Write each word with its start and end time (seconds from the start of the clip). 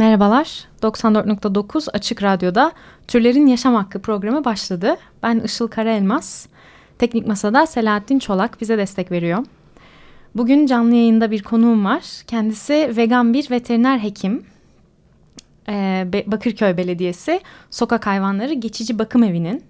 Merhabalar, 0.00 0.64
94.9 0.82 1.90
Açık 1.90 2.22
Radyo'da 2.22 2.72
Türlerin 3.08 3.46
Yaşam 3.46 3.74
Hakkı 3.74 4.02
programı 4.02 4.44
başladı. 4.44 4.96
Ben 5.22 5.40
Işıl 5.40 5.68
Karaelmaz. 5.68 6.48
Teknik 6.98 7.26
Masa'da 7.26 7.66
Selahattin 7.66 8.18
Çolak 8.18 8.60
bize 8.60 8.78
destek 8.78 9.10
veriyor. 9.10 9.44
Bugün 10.34 10.66
canlı 10.66 10.94
yayında 10.94 11.30
bir 11.30 11.42
konuğum 11.42 11.84
var. 11.84 12.02
Kendisi 12.26 12.92
vegan 12.96 13.34
bir 13.34 13.50
veteriner 13.50 13.98
hekim. 13.98 14.44
Bakırköy 16.26 16.76
Belediyesi 16.76 17.40
Sokak 17.70 18.06
Hayvanları 18.06 18.54
Geçici 18.54 18.98
Bakım 18.98 19.22
Evi'nin 19.22 19.64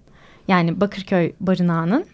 yani 0.49 0.81
Bakırköy 0.81 1.33
Barınağı'nın 1.41 2.05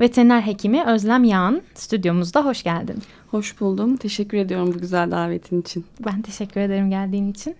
veteriner 0.00 0.40
hekimi 0.40 0.84
Özlem 0.84 1.24
Yağan 1.24 1.62
stüdyomuzda 1.74 2.44
hoş 2.44 2.62
geldin. 2.62 3.02
Hoş 3.30 3.60
buldum. 3.60 3.96
Teşekkür 3.96 4.38
ediyorum 4.38 4.74
bu 4.74 4.78
güzel 4.78 5.10
davetin 5.10 5.60
için. 5.60 5.86
Ben 6.06 6.22
teşekkür 6.22 6.60
ederim 6.60 6.90
geldiğin 6.90 7.30
için. 7.30 7.56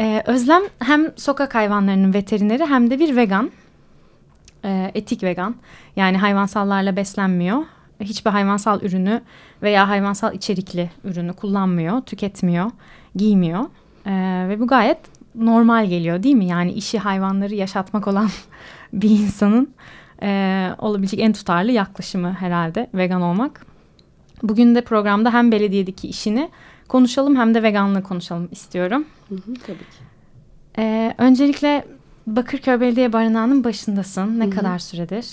Ee, 0.00 0.22
Özlem 0.26 0.62
hem 0.78 1.12
sokak 1.16 1.54
hayvanlarının 1.54 2.14
veterineri 2.14 2.64
hem 2.64 2.90
de 2.90 2.98
bir 2.98 3.16
vegan. 3.16 3.50
Ee, 4.64 4.90
etik 4.94 5.22
vegan. 5.22 5.54
Yani 5.96 6.18
hayvansallarla 6.18 6.96
beslenmiyor. 6.96 7.62
Hiçbir 8.00 8.30
hayvansal 8.30 8.82
ürünü 8.82 9.22
veya 9.62 9.88
hayvansal 9.88 10.34
içerikli 10.34 10.90
ürünü 11.04 11.32
kullanmıyor, 11.32 12.00
tüketmiyor, 12.00 12.70
giymiyor. 13.14 13.64
Ee, 14.06 14.46
ve 14.48 14.60
bu 14.60 14.66
gayet 14.66 14.98
normal 15.34 15.86
geliyor 15.86 16.22
değil 16.22 16.34
mi? 16.34 16.46
Yani 16.46 16.72
işi 16.72 16.98
hayvanları 16.98 17.54
yaşatmak 17.54 18.08
olan 18.08 18.28
bir 18.92 19.10
insanın 19.10 19.74
e, 20.22 20.70
olabilecek 20.78 21.20
en 21.20 21.32
tutarlı 21.32 21.72
yaklaşımı 21.72 22.32
herhalde 22.32 22.90
vegan 22.94 23.22
olmak. 23.22 23.66
Bugün 24.42 24.74
de 24.74 24.80
programda 24.80 25.32
hem 25.32 25.52
belediyedeki 25.52 26.08
işini 26.08 26.50
konuşalım 26.88 27.36
hem 27.36 27.54
de 27.54 27.62
veganlığı 27.62 28.02
konuşalım 28.02 28.48
istiyorum. 28.50 29.04
Hı 29.28 29.34
hı, 29.34 29.54
tabii 29.66 29.78
ki. 29.78 30.06
Ee, 30.78 31.14
öncelikle 31.18 31.84
Bakırköy 32.26 32.80
Belediye 32.80 33.12
Barınağı'nın 33.12 33.64
başındasın. 33.64 34.40
Ne 34.40 34.44
Hı 34.44 34.48
hı. 34.48 34.54
kadar 34.54 34.78
süredir? 34.78 35.26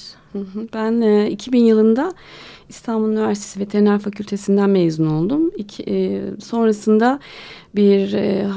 Ben 0.74 1.02
e, 1.02 1.30
2000 1.32 1.60
yılında 1.64 2.14
İstanbul 2.70 3.10
Üniversitesi 3.10 3.60
Veteriner 3.60 4.00
Fakültesinden 4.00 4.70
mezun 4.70 5.08
oldum. 5.08 5.52
İki, 5.58 5.84
e, 5.84 6.22
sonrasında 6.42 7.20
bir 7.76 8.14
e, 8.14 8.48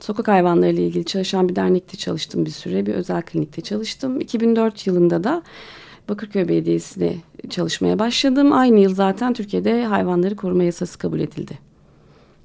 sokak 0.00 0.28
hayvanları 0.28 0.70
ile 0.72 0.86
ilgili 0.86 1.04
çalışan 1.04 1.48
bir 1.48 1.56
dernekte 1.56 1.96
çalıştım 1.98 2.46
bir 2.46 2.50
süre. 2.50 2.86
Bir 2.86 2.94
özel 2.94 3.22
klinikte 3.22 3.62
çalıştım. 3.62 4.20
2004 4.20 4.86
yılında 4.86 5.24
da 5.24 5.42
Bakırköy 6.08 6.48
Belediyesi'ne 6.48 7.14
çalışmaya 7.50 7.98
başladım. 7.98 8.52
Aynı 8.52 8.80
yıl 8.80 8.94
zaten 8.94 9.32
Türkiye'de 9.32 9.84
hayvanları 9.84 10.36
koruma 10.36 10.62
yasası 10.64 10.98
kabul 10.98 11.20
edildi. 11.20 11.58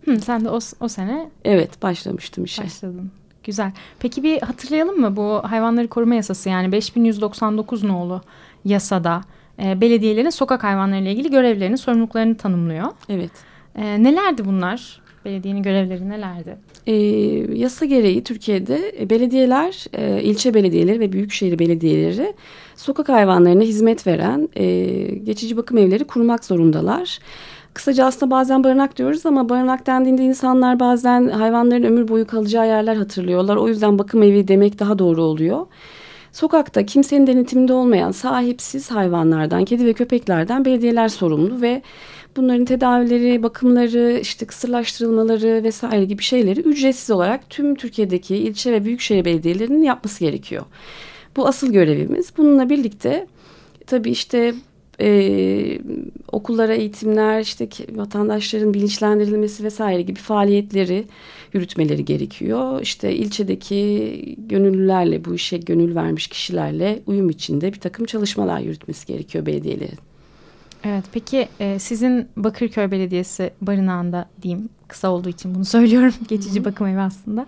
Hı, 0.06 0.19
sen 0.19 0.45
de 0.45 0.50
o, 0.50 0.59
o 0.80 0.88
sene 0.88 1.30
Evet 1.45 1.81
başlamıştım 1.84 2.44
işe. 2.44 2.64
başladın. 2.64 3.12
Güzel. 3.44 3.72
Peki 4.00 4.23
bir 4.23 4.42
hatırlayalım 4.42 5.00
mı 5.00 5.16
bu 5.16 5.42
hayvanları 5.44 5.88
koruma 5.88 6.16
yasası 6.16 6.50
yani 6.50 6.72
5199 6.72 7.84
nolu 7.84 8.22
yasada 8.66 9.22
e, 9.63 9.81
belediyelerin 9.81 10.29
sokak 10.29 10.63
hayvanları 10.63 11.01
ile 11.01 11.11
ilgili 11.11 11.31
görevlerini, 11.31 11.77
sorumluluklarını 11.77 12.38
tanımlıyor. 12.38 12.88
Evet. 13.09 13.31
E, 13.75 14.03
nelerdi 14.03 14.45
bunlar? 14.45 15.01
Belediyenin 15.25 15.63
görevleri 15.63 16.09
nelerdi? 16.09 16.57
E, 16.88 16.94
yasa 17.57 17.85
gereği 17.85 18.23
Türkiye'de 18.23 18.95
e, 18.99 19.09
belediyeler, 19.09 19.85
e, 19.94 20.23
ilçe 20.23 20.53
belediyeleri 20.53 20.99
ve 20.99 21.11
büyükşehir 21.11 21.59
belediyeleri 21.59 22.33
sokak 22.75 23.09
hayvanlarına 23.09 23.63
hizmet 23.63 24.07
veren 24.07 24.49
e, 24.55 24.85
geçici 25.16 25.57
bakım 25.57 25.78
evleri 25.78 26.03
kurmak 26.03 26.45
zorundalar. 26.45 27.19
Kısaca 27.73 28.05
aslında 28.05 28.31
bazen 28.31 28.63
barınak 28.63 28.97
diyoruz 28.97 29.25
ama 29.25 29.49
barınak 29.49 29.88
dendiğinde 29.88 30.23
insanlar 30.23 30.79
bazen 30.79 31.28
hayvanların 31.28 31.83
ömür 31.83 32.07
boyu 32.07 32.28
kalacağı 32.28 32.67
yerler 32.67 32.95
hatırlıyorlar. 32.95 33.55
O 33.55 33.67
yüzden 33.67 33.99
bakım 33.99 34.23
evi 34.23 34.47
demek 34.47 34.79
daha 34.79 34.99
doğru 34.99 35.23
oluyor. 35.23 35.66
Sokakta 36.31 36.86
kimsenin 36.86 37.28
denetiminde 37.28 37.74
olmayan 37.74 38.12
sahipsiz 38.12 38.92
hayvanlardan, 38.92 39.66
kedi 39.66 39.86
ve 39.86 39.94
köpeklerden 39.94 40.66
belediyeler 40.66 41.08
sorumlu 41.08 41.62
ve 41.62 41.81
bunların 42.38 42.66
tedavileri, 42.66 43.44
bakımları, 43.44 44.19
işte 44.22 44.46
kısırlaştırılmaları 44.46 45.64
vesaire 45.64 46.06
gibi 46.06 46.24
şeyleri 46.24 46.59
ücretsiz 46.59 47.12
olarak 47.12 47.50
tüm 47.50 47.75
Türkiye'deki 47.75 48.36
ilçe 48.36 48.72
ve 48.72 48.86
büyükşehir 48.86 49.25
belediyelerinin 49.25 49.84
yapması 49.84 50.20
gerekiyor. 50.20 50.66
Bu 51.36 51.47
asıl 51.47 51.74
görevimiz. 51.74 52.34
Bununla 52.38 52.70
birlikte 52.70 53.28
tabii 53.88 54.12
işte 54.12 54.53
e, 55.02 55.80
okullara 56.31 56.74
eğitimler, 56.74 57.41
işte 57.41 57.68
vatandaşların 57.91 58.74
bilinçlendirilmesi 58.74 59.64
vesaire 59.64 60.02
gibi 60.02 60.20
faaliyetleri 60.20 61.06
yürütmeleri 61.53 62.06
gerekiyor. 62.06 62.81
İşte 62.81 63.16
ilçedeki 63.16 64.35
gönüllülerle, 64.38 65.25
bu 65.25 65.35
işe 65.35 65.57
gönül 65.57 65.95
vermiş 65.95 66.28
kişilerle 66.28 67.01
uyum 67.06 67.29
içinde 67.29 67.73
bir 67.73 67.79
takım 67.79 68.06
çalışmalar 68.06 68.59
yürütmesi 68.59 69.07
gerekiyor 69.07 69.45
belediyelerin. 69.45 70.10
Evet 70.84 71.03
peki 71.12 71.47
e, 71.59 71.80
sizin 71.80 72.30
Bakırköy 72.38 72.92
Belediyesi 72.92 73.53
barınağında 73.62 74.30
diyeyim 74.42 74.69
kısa 74.88 75.09
olduğu 75.09 75.30
için 75.30 75.56
bunu 75.56 75.66
söylüyorum 75.75 76.14
geçici 76.28 76.66
bakım 76.66 76.88
evi 76.88 77.00
aslında. 77.00 77.46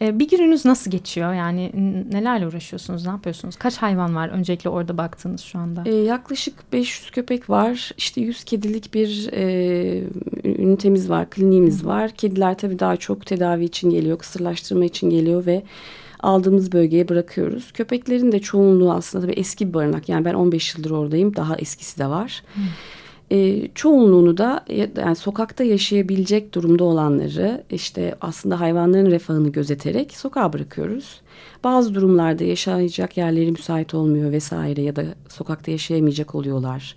E, 0.00 0.18
bir 0.18 0.28
gününüz 0.28 0.64
nasıl 0.64 0.90
geçiyor 0.90 1.34
yani 1.34 1.70
nelerle 2.10 2.46
uğraşıyorsunuz 2.46 3.04
ne 3.04 3.10
yapıyorsunuz 3.10 3.56
kaç 3.56 3.76
hayvan 3.76 4.16
var 4.16 4.28
öncelikle 4.28 4.70
orada 4.70 4.98
baktığınız 4.98 5.40
şu 5.40 5.58
anda? 5.58 5.82
E, 5.86 5.94
yaklaşık 5.94 6.72
500 6.72 7.10
köpek 7.10 7.50
var. 7.50 7.90
İşte 7.96 8.20
100 8.20 8.44
kedilik 8.44 8.94
bir 8.94 9.28
e, 9.32 10.04
ünitemiz 10.44 11.10
var, 11.10 11.30
kliniğimiz 11.30 11.86
var. 11.86 12.10
Kediler 12.10 12.58
tabii 12.58 12.78
daha 12.78 12.96
çok 12.96 13.26
tedavi 13.26 13.64
için 13.64 13.90
geliyor, 13.90 14.18
kısırlaştırma 14.18 14.84
için 14.84 15.10
geliyor 15.10 15.46
ve 15.46 15.62
aldığımız 16.22 16.72
bölgeye 16.72 17.08
bırakıyoruz. 17.08 17.72
Köpeklerin 17.72 18.32
de 18.32 18.38
çoğunluğu 18.40 18.92
aslında 18.92 19.24
tabii 19.26 19.34
eski 19.40 19.68
bir 19.68 19.74
barınak. 19.74 20.08
Yani 20.08 20.24
ben 20.24 20.34
15 20.34 20.74
yıldır 20.76 20.90
oradayım. 20.90 21.36
Daha 21.36 21.56
eskisi 21.56 21.98
de 21.98 22.06
var. 22.06 22.42
E, 23.30 23.68
çoğunluğunu 23.74 24.36
da 24.36 24.64
ya- 24.68 24.88
yani 24.96 25.16
sokakta 25.16 25.64
yaşayabilecek 25.64 26.54
durumda 26.54 26.84
olanları 26.84 27.64
işte 27.70 28.14
aslında 28.20 28.60
hayvanların 28.60 29.10
refahını 29.10 29.48
gözeterek 29.52 30.12
sokağa 30.16 30.52
bırakıyoruz. 30.52 31.20
Bazı 31.64 31.94
durumlarda 31.94 32.44
yaşayacak 32.44 33.16
yerleri 33.16 33.50
müsait 33.50 33.94
olmuyor 33.94 34.32
vesaire 34.32 34.82
ya 34.82 34.96
da 34.96 35.04
sokakta 35.28 35.70
yaşayamayacak 35.70 36.34
oluyorlar. 36.34 36.96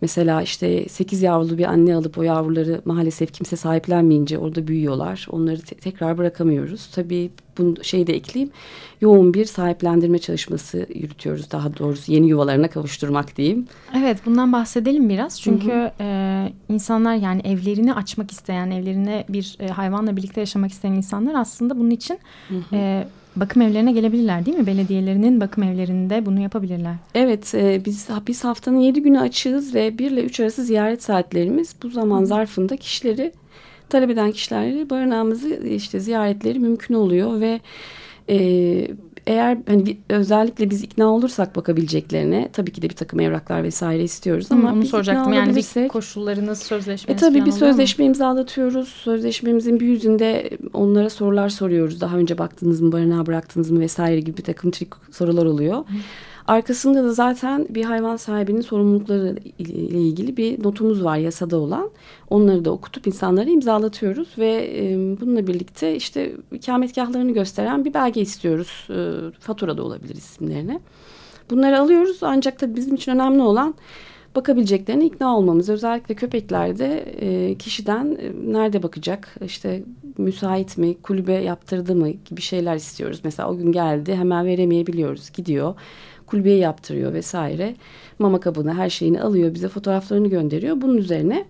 Mesela 0.00 0.42
işte 0.42 0.88
8 0.88 1.22
yavrulu 1.22 1.58
bir 1.58 1.64
anne 1.64 1.94
alıp 1.94 2.18
o 2.18 2.22
yavruları 2.22 2.80
maalesef 2.84 3.32
kimse 3.32 3.56
sahiplenmeyince 3.56 4.38
orada 4.38 4.66
büyüyorlar. 4.66 5.26
Onları 5.30 5.60
te- 5.60 5.76
tekrar 5.76 6.18
bırakamıyoruz. 6.18 6.86
Tabii 6.86 7.30
bunu 7.58 7.84
şey 7.84 8.06
de 8.06 8.14
ekleyeyim. 8.14 8.52
Yoğun 9.00 9.34
bir 9.34 9.44
sahiplendirme 9.44 10.18
çalışması 10.18 10.86
yürütüyoruz. 10.94 11.50
Daha 11.50 11.76
doğrusu 11.78 12.12
yeni 12.12 12.28
yuvalarına 12.28 12.68
kavuşturmak 12.68 13.36
diyeyim. 13.36 13.66
Evet 13.96 14.18
bundan 14.26 14.52
bahsedelim 14.52 15.08
biraz 15.08 15.40
çünkü 15.40 15.90
e, 16.00 16.48
insanlar 16.68 17.14
yani 17.14 17.40
evlerini 17.44 17.94
açmak 17.94 18.30
isteyen 18.30 18.70
evlerine 18.70 19.24
bir 19.28 19.56
e, 19.60 19.68
hayvanla 19.68 20.16
birlikte 20.16 20.40
yaşamak 20.40 20.70
isteyen 20.70 20.92
insanlar 20.92 21.34
aslında 21.34 21.78
bunun 21.78 21.90
için 21.90 22.18
e, 22.72 23.06
bakım 23.40 23.62
evlerine 23.62 23.92
gelebilirler 23.92 24.46
değil 24.46 24.56
mi? 24.56 24.66
Belediyelerinin 24.66 25.40
bakım 25.40 25.62
evlerinde 25.64 26.26
bunu 26.26 26.40
yapabilirler. 26.40 26.94
Evet, 27.14 27.54
e, 27.54 27.82
biz 27.84 28.08
biz 28.26 28.44
haftanın 28.44 28.78
7 28.80 29.02
günü 29.02 29.20
açığız 29.20 29.74
ve 29.74 29.98
1 29.98 30.10
ile 30.10 30.22
3 30.22 30.40
arası 30.40 30.64
ziyaret 30.64 31.02
saatlerimiz 31.02 31.74
bu 31.82 31.88
zaman 31.88 32.24
zarfında 32.24 32.76
kişileri 32.76 33.32
talep 33.88 34.10
eden 34.10 34.32
kişileri 34.32 34.90
barınağımızı 34.90 35.48
işte 35.48 36.00
ziyaretleri 36.00 36.58
mümkün 36.58 36.94
oluyor 36.94 37.40
ve 37.40 37.60
e, 38.28 38.38
eğer 39.28 39.58
hani 39.68 39.96
özellikle 40.08 40.70
biz 40.70 40.82
ikna 40.82 41.06
olursak 41.06 41.56
bakabileceklerine 41.56 42.48
tabii 42.52 42.72
ki 42.72 42.82
de 42.82 42.90
bir 42.90 42.94
takım 42.94 43.20
evraklar 43.20 43.62
vesaire 43.62 44.02
istiyoruz 44.02 44.46
ama 44.50 44.60
Ama 44.60 44.72
onu 44.72 44.80
biz 44.80 44.88
ikna 44.88 44.98
soracaktım 44.98 45.32
yani 45.32 45.56
bir 45.56 45.88
koşullarınız, 45.88 46.60
e 46.60 46.64
sözleşmeniz 46.64 47.20
tabii 47.20 47.38
falan 47.38 47.46
bir 47.46 47.52
sözleşme 47.52 48.04
imzalatıyoruz. 48.04 48.88
Sözleşmemizin 48.88 49.80
bir 49.80 49.86
yüzünde 49.86 50.50
onlara 50.72 51.10
sorular 51.10 51.48
soruyoruz. 51.48 52.00
Daha 52.00 52.16
önce 52.16 52.38
baktınız 52.38 52.80
mı, 52.80 52.92
barınağa 52.92 53.26
bıraktınız 53.26 53.70
mı 53.70 53.80
vesaire 53.80 54.20
gibi 54.20 54.36
bir 54.36 54.44
takım 54.44 54.70
trik 54.70 54.88
sorular 55.12 55.46
oluyor. 55.46 55.84
Arkasında 56.48 57.04
da 57.04 57.12
zaten 57.12 57.66
bir 57.70 57.84
hayvan 57.84 58.16
sahibinin 58.16 58.60
sorumlulukları 58.60 59.36
ile 59.58 60.00
ilgili 60.00 60.36
bir 60.36 60.64
notumuz 60.64 61.04
var 61.04 61.16
yasada 61.16 61.56
olan. 61.56 61.90
Onları 62.30 62.64
da 62.64 62.70
okutup 62.70 63.06
insanlara 63.06 63.50
imzalatıyoruz 63.50 64.28
ve 64.38 64.70
bununla 65.20 65.46
birlikte 65.46 65.96
işte 65.96 66.32
ikametgahlarını 66.52 67.32
gösteren 67.32 67.84
bir 67.84 67.94
belge 67.94 68.20
istiyoruz. 68.20 68.88
E, 68.90 68.96
fatura 69.40 69.76
da 69.76 69.82
olabilir 69.82 70.14
isimlerine. 70.14 70.80
Bunları 71.50 71.80
alıyoruz 71.80 72.18
ancak 72.22 72.58
tabii 72.58 72.76
bizim 72.76 72.94
için 72.94 73.12
önemli 73.12 73.42
olan 73.42 73.74
bakabileceklerine 74.36 75.06
ikna 75.06 75.36
olmamız. 75.36 75.68
Özellikle 75.68 76.14
köpeklerde 76.14 77.04
kişiden 77.58 78.18
nerede 78.44 78.82
bakacak, 78.82 79.36
işte 79.44 79.82
müsait 80.18 80.78
mi, 80.78 81.02
kulübe 81.02 81.32
yaptırdı 81.32 81.94
mı 81.94 82.10
gibi 82.10 82.40
şeyler 82.40 82.76
istiyoruz. 82.76 83.20
Mesela 83.24 83.50
o 83.50 83.56
gün 83.56 83.72
geldi 83.72 84.14
hemen 84.14 84.46
veremeyebiliyoruz, 84.46 85.30
gidiyor 85.32 85.74
kulübeye 86.28 86.56
yaptırıyor 86.56 87.12
vesaire. 87.12 87.74
Mama 88.18 88.40
kabını 88.40 88.74
her 88.74 88.90
şeyini 88.90 89.22
alıyor 89.22 89.54
bize 89.54 89.68
fotoğraflarını 89.68 90.28
gönderiyor. 90.28 90.80
Bunun 90.80 90.96
üzerine 90.96 91.44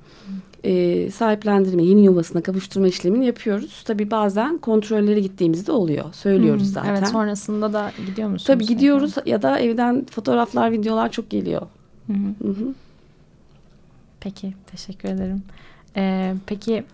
e, 0.64 1.10
sahiplendirme, 1.10 1.82
yeni 1.82 2.04
yuvasına 2.04 2.42
kavuşturma 2.42 2.88
işlemini 2.88 3.26
yapıyoruz. 3.26 3.82
Tabii 3.86 4.10
bazen 4.10 4.58
kontrollere 4.58 5.20
gittiğimizde 5.20 5.72
oluyor. 5.72 6.04
Söylüyoruz 6.12 6.62
hmm, 6.62 6.72
zaten. 6.72 6.94
Evet 6.94 7.08
sonrasında 7.08 7.72
da 7.72 7.92
gidiyor 8.06 8.28
musunuz? 8.28 8.46
Tabii 8.46 8.66
gidiyoruz 8.66 9.14
ya 9.26 9.42
da 9.42 9.58
evden 9.58 10.06
fotoğraflar, 10.10 10.72
videolar 10.72 11.12
çok 11.12 11.30
geliyor. 11.30 11.62
Hı 12.06 12.12
hı. 12.12 12.46
Hı 12.46 12.50
hı. 12.50 12.74
Peki 14.20 14.54
teşekkür 14.70 15.08
ederim. 15.08 15.42
Ee, 15.96 16.34
peki 16.46 16.84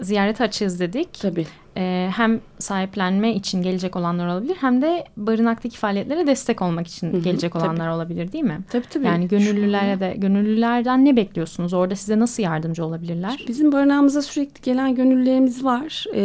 ziyaret 0.00 0.40
açığız 0.40 0.80
dedik. 0.80 1.14
Tabii. 1.20 1.46
Ee, 1.78 2.10
hem 2.16 2.40
sahiplenme 2.58 3.34
için 3.34 3.62
gelecek 3.62 3.96
olanlar 3.96 4.26
olabilir 4.26 4.56
hem 4.60 4.82
de 4.82 5.04
barınaktaki 5.16 5.78
faaliyetlere 5.78 6.26
destek 6.26 6.62
olmak 6.62 6.86
için 6.86 7.12
Hı-hı, 7.12 7.20
gelecek 7.20 7.56
olanlar 7.56 7.76
tabii. 7.76 7.94
olabilir 7.94 8.32
değil 8.32 8.44
mi? 8.44 8.58
Tabii 8.70 8.86
tabii. 8.90 9.06
Yani 9.06 9.28
gönüllülere 9.28 10.00
de 10.00 10.14
gönüllülerden 10.18 11.04
ne 11.04 11.16
bekliyorsunuz? 11.16 11.72
Orada 11.72 11.96
size 11.96 12.18
nasıl 12.18 12.42
yardımcı 12.42 12.84
olabilirler? 12.84 13.44
Bizim 13.48 13.72
barınağımıza 13.72 14.22
sürekli 14.22 14.62
gelen 14.62 14.94
gönüllülerimiz 14.94 15.64
var. 15.64 16.04
Ee, 16.14 16.22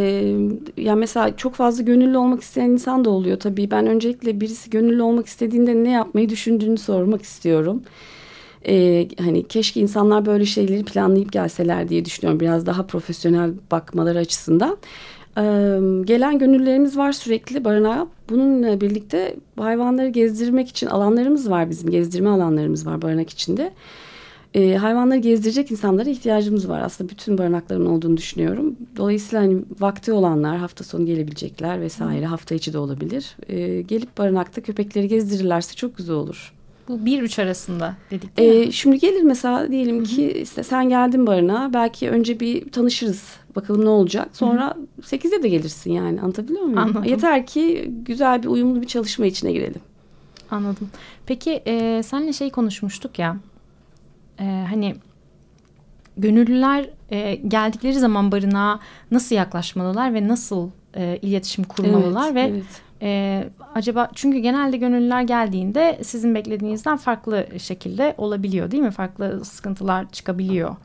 yani 0.78 1.00
mesela 1.00 1.38
çok 1.38 1.56
fazla 1.56 1.84
gönüllü 1.84 2.18
olmak 2.18 2.42
isteyen 2.42 2.70
insan 2.70 3.06
da 3.06 3.10
oluyor 3.10 3.40
tabii. 3.40 3.72
Ben 3.72 3.88
öncelikle 3.88 4.42
birisi 4.42 4.70
gönüllü 4.70 5.02
olmak 5.02 5.28
istediğinde 5.28 5.84
ne 5.84 5.92
yapmayı 5.92 6.30
düşündüğünü 6.30 6.78
sormak 6.78 7.22
istiyorum 7.22 7.84
e, 8.68 9.08
hani 9.20 9.48
keşke 9.48 9.80
insanlar 9.80 10.26
böyle 10.26 10.46
şeyleri 10.46 10.84
planlayıp 10.84 11.32
gelseler 11.32 11.90
diye 11.90 12.06
düşünüyorum. 12.06 12.40
Biraz 12.40 12.66
daha 12.66 12.86
profesyonel 12.86 13.52
bakmaları 13.72 14.20
açısından. 14.20 14.78
Gelen 16.06 16.40
gönüllerimiz 16.40 16.98
var 16.98 17.12
sürekli 17.12 17.64
barınağa. 17.66 18.08
Bununla 18.30 18.82
birlikte 18.82 19.36
hayvanları 19.60 20.10
gezdirmek 20.10 20.70
için 20.70 20.88
alanlarımız 20.88 21.50
var 21.50 21.70
bizim. 21.70 21.90
Gezdirme 21.90 22.30
alanlarımız 22.30 22.86
var 22.86 23.02
barınak 23.02 23.30
içinde. 23.30 23.74
Hayvanları 24.56 25.20
gezdirecek 25.20 25.72
insanlara 25.72 26.10
ihtiyacımız 26.10 26.70
var. 26.70 26.82
Aslında 26.82 27.10
bütün 27.10 27.38
barınakların 27.38 27.86
olduğunu 27.86 28.18
düşünüyorum. 28.18 28.76
Dolayısıyla 28.98 29.44
hani 29.44 29.62
vakti 29.80 30.14
olanlar 30.14 30.58
hafta 30.58 30.84
sonu 30.84 31.06
gelebilecekler 31.06 31.82
vesaire. 31.82 32.26
Hafta 32.26 32.56
içi 32.56 32.74
de 32.74 32.78
olabilir. 32.78 33.38
Gelip 33.88 34.18
barınakta 34.18 34.62
köpekleri 34.62 35.08
gezdirirlerse 35.08 35.76
çok 35.76 35.98
güzel 35.98 36.16
olur. 36.16 36.54
Bu 36.88 36.94
1-3 36.94 37.44
arasında 37.44 37.96
dedik 38.12 38.38
değil 38.38 38.62
ee, 38.62 38.66
mi? 38.66 38.74
Şimdi 38.74 39.00
gelir 39.00 39.22
mesela 39.22 39.72
diyelim 39.72 39.98
Hı-hı. 39.98 40.04
ki 40.04 40.32
işte 40.32 40.64
sen 40.64 40.90
geldin 40.90 41.28
barına 41.28 41.74
belki 41.74 42.10
önce 42.10 42.40
bir 42.40 42.72
tanışırız 42.72 43.24
bakalım 43.56 43.86
ne 43.86 43.90
olacak. 43.90 44.30
Sonra 44.34 44.76
Hı-hı. 44.98 45.06
8'de 45.06 45.44
de 45.44 45.50
gelirsin 45.50 45.92
yani 45.92 46.22
anlatabiliyor 46.22 46.64
muyum? 46.64 46.78
Anladım. 46.78 47.04
Yeter 47.04 47.46
ki 47.46 47.92
güzel 48.06 48.44
bir 48.44 48.48
uyumlu 48.48 48.82
bir 48.82 48.88
çalışma 48.88 49.26
içine 49.26 49.52
girelim. 49.52 49.82
Anladım. 50.52 50.90
Peki 51.26 51.52
e, 51.66 52.04
senle 52.04 52.34
şey 52.34 52.50
konuşmuştuk 52.50 53.20
ya 53.20 53.38
e, 54.40 54.66
hani 54.70 54.96
gönüllüler 56.18 56.90
e, 57.12 57.36
geldikleri 57.36 58.00
zaman 58.00 58.32
barınağa 58.32 58.80
nasıl 59.12 59.36
yaklaşmalılar 59.36 60.14
ve 60.14 60.28
nasıl 60.28 60.70
e, 60.96 61.20
iletişim 61.22 61.64
kurmalılar 61.64 62.32
evet, 62.32 62.36
ve 62.36 62.42
evet. 62.42 62.64
E, 63.04 63.44
acaba 63.76 64.10
çünkü 64.16 64.38
genelde 64.38 64.78
gönüllüler 64.78 65.22
geldiğinde 65.22 66.00
sizin 66.04 66.36
beklediğinizden 66.36 66.98
farklı 66.98 67.48
şekilde 67.58 68.16
olabiliyor 68.18 68.72
değil 68.72 68.84
mi? 68.84 68.92
Farklı 68.92 69.46
sıkıntılar 69.46 70.10
çıkabiliyor. 70.12 70.76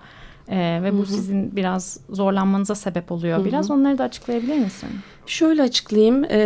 Ee, 0.50 0.80
ve 0.82 0.92
bu 0.92 0.96
Hı-hı. 0.96 1.06
sizin 1.06 1.56
biraz 1.56 2.00
zorlanmanıza 2.10 2.74
sebep 2.74 3.12
oluyor 3.12 3.38
Hı-hı. 3.38 3.46
biraz. 3.46 3.70
Onları 3.70 3.98
da 3.98 4.04
açıklayabilir 4.04 4.58
misin? 4.58 4.88
Şöyle 5.26 5.62
açıklayayım. 5.62 6.24
E, 6.24 6.40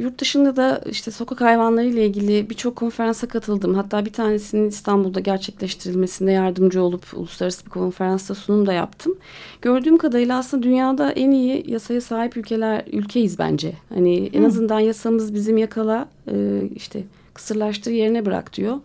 yurt 0.00 0.20
dışında 0.20 0.56
da 0.56 0.82
işte 0.90 1.10
sokak 1.10 1.40
hayvanları 1.40 1.86
ile 1.86 2.06
ilgili 2.06 2.50
birçok 2.50 2.76
konferansa 2.76 3.28
katıldım. 3.28 3.74
Hatta 3.74 4.04
bir 4.04 4.12
tanesinin 4.12 4.68
İstanbul'da 4.68 5.20
gerçekleştirilmesinde 5.20 6.32
yardımcı 6.32 6.82
olup 6.82 7.04
uluslararası 7.14 7.66
bir 7.66 7.70
konferansta 7.70 8.34
sunum 8.34 8.66
da 8.66 8.72
yaptım. 8.72 9.14
Gördüğüm 9.62 9.98
kadarıyla 9.98 10.38
aslında 10.38 10.62
dünyada 10.62 11.12
en 11.12 11.30
iyi 11.30 11.70
yasaya 11.70 12.00
sahip 12.00 12.36
ülkeler 12.36 12.84
ülkeyiz 12.92 13.38
bence. 13.38 13.72
Hani 13.88 14.30
en 14.32 14.42
azından 14.42 14.80
yasamız 14.80 15.34
bizim 15.34 15.56
yakala 15.56 16.08
e, 16.30 16.62
işte 16.74 17.04
kısırlaştır 17.34 17.90
yerine 17.90 18.26
bırak 18.26 18.56
diyor 18.56 18.76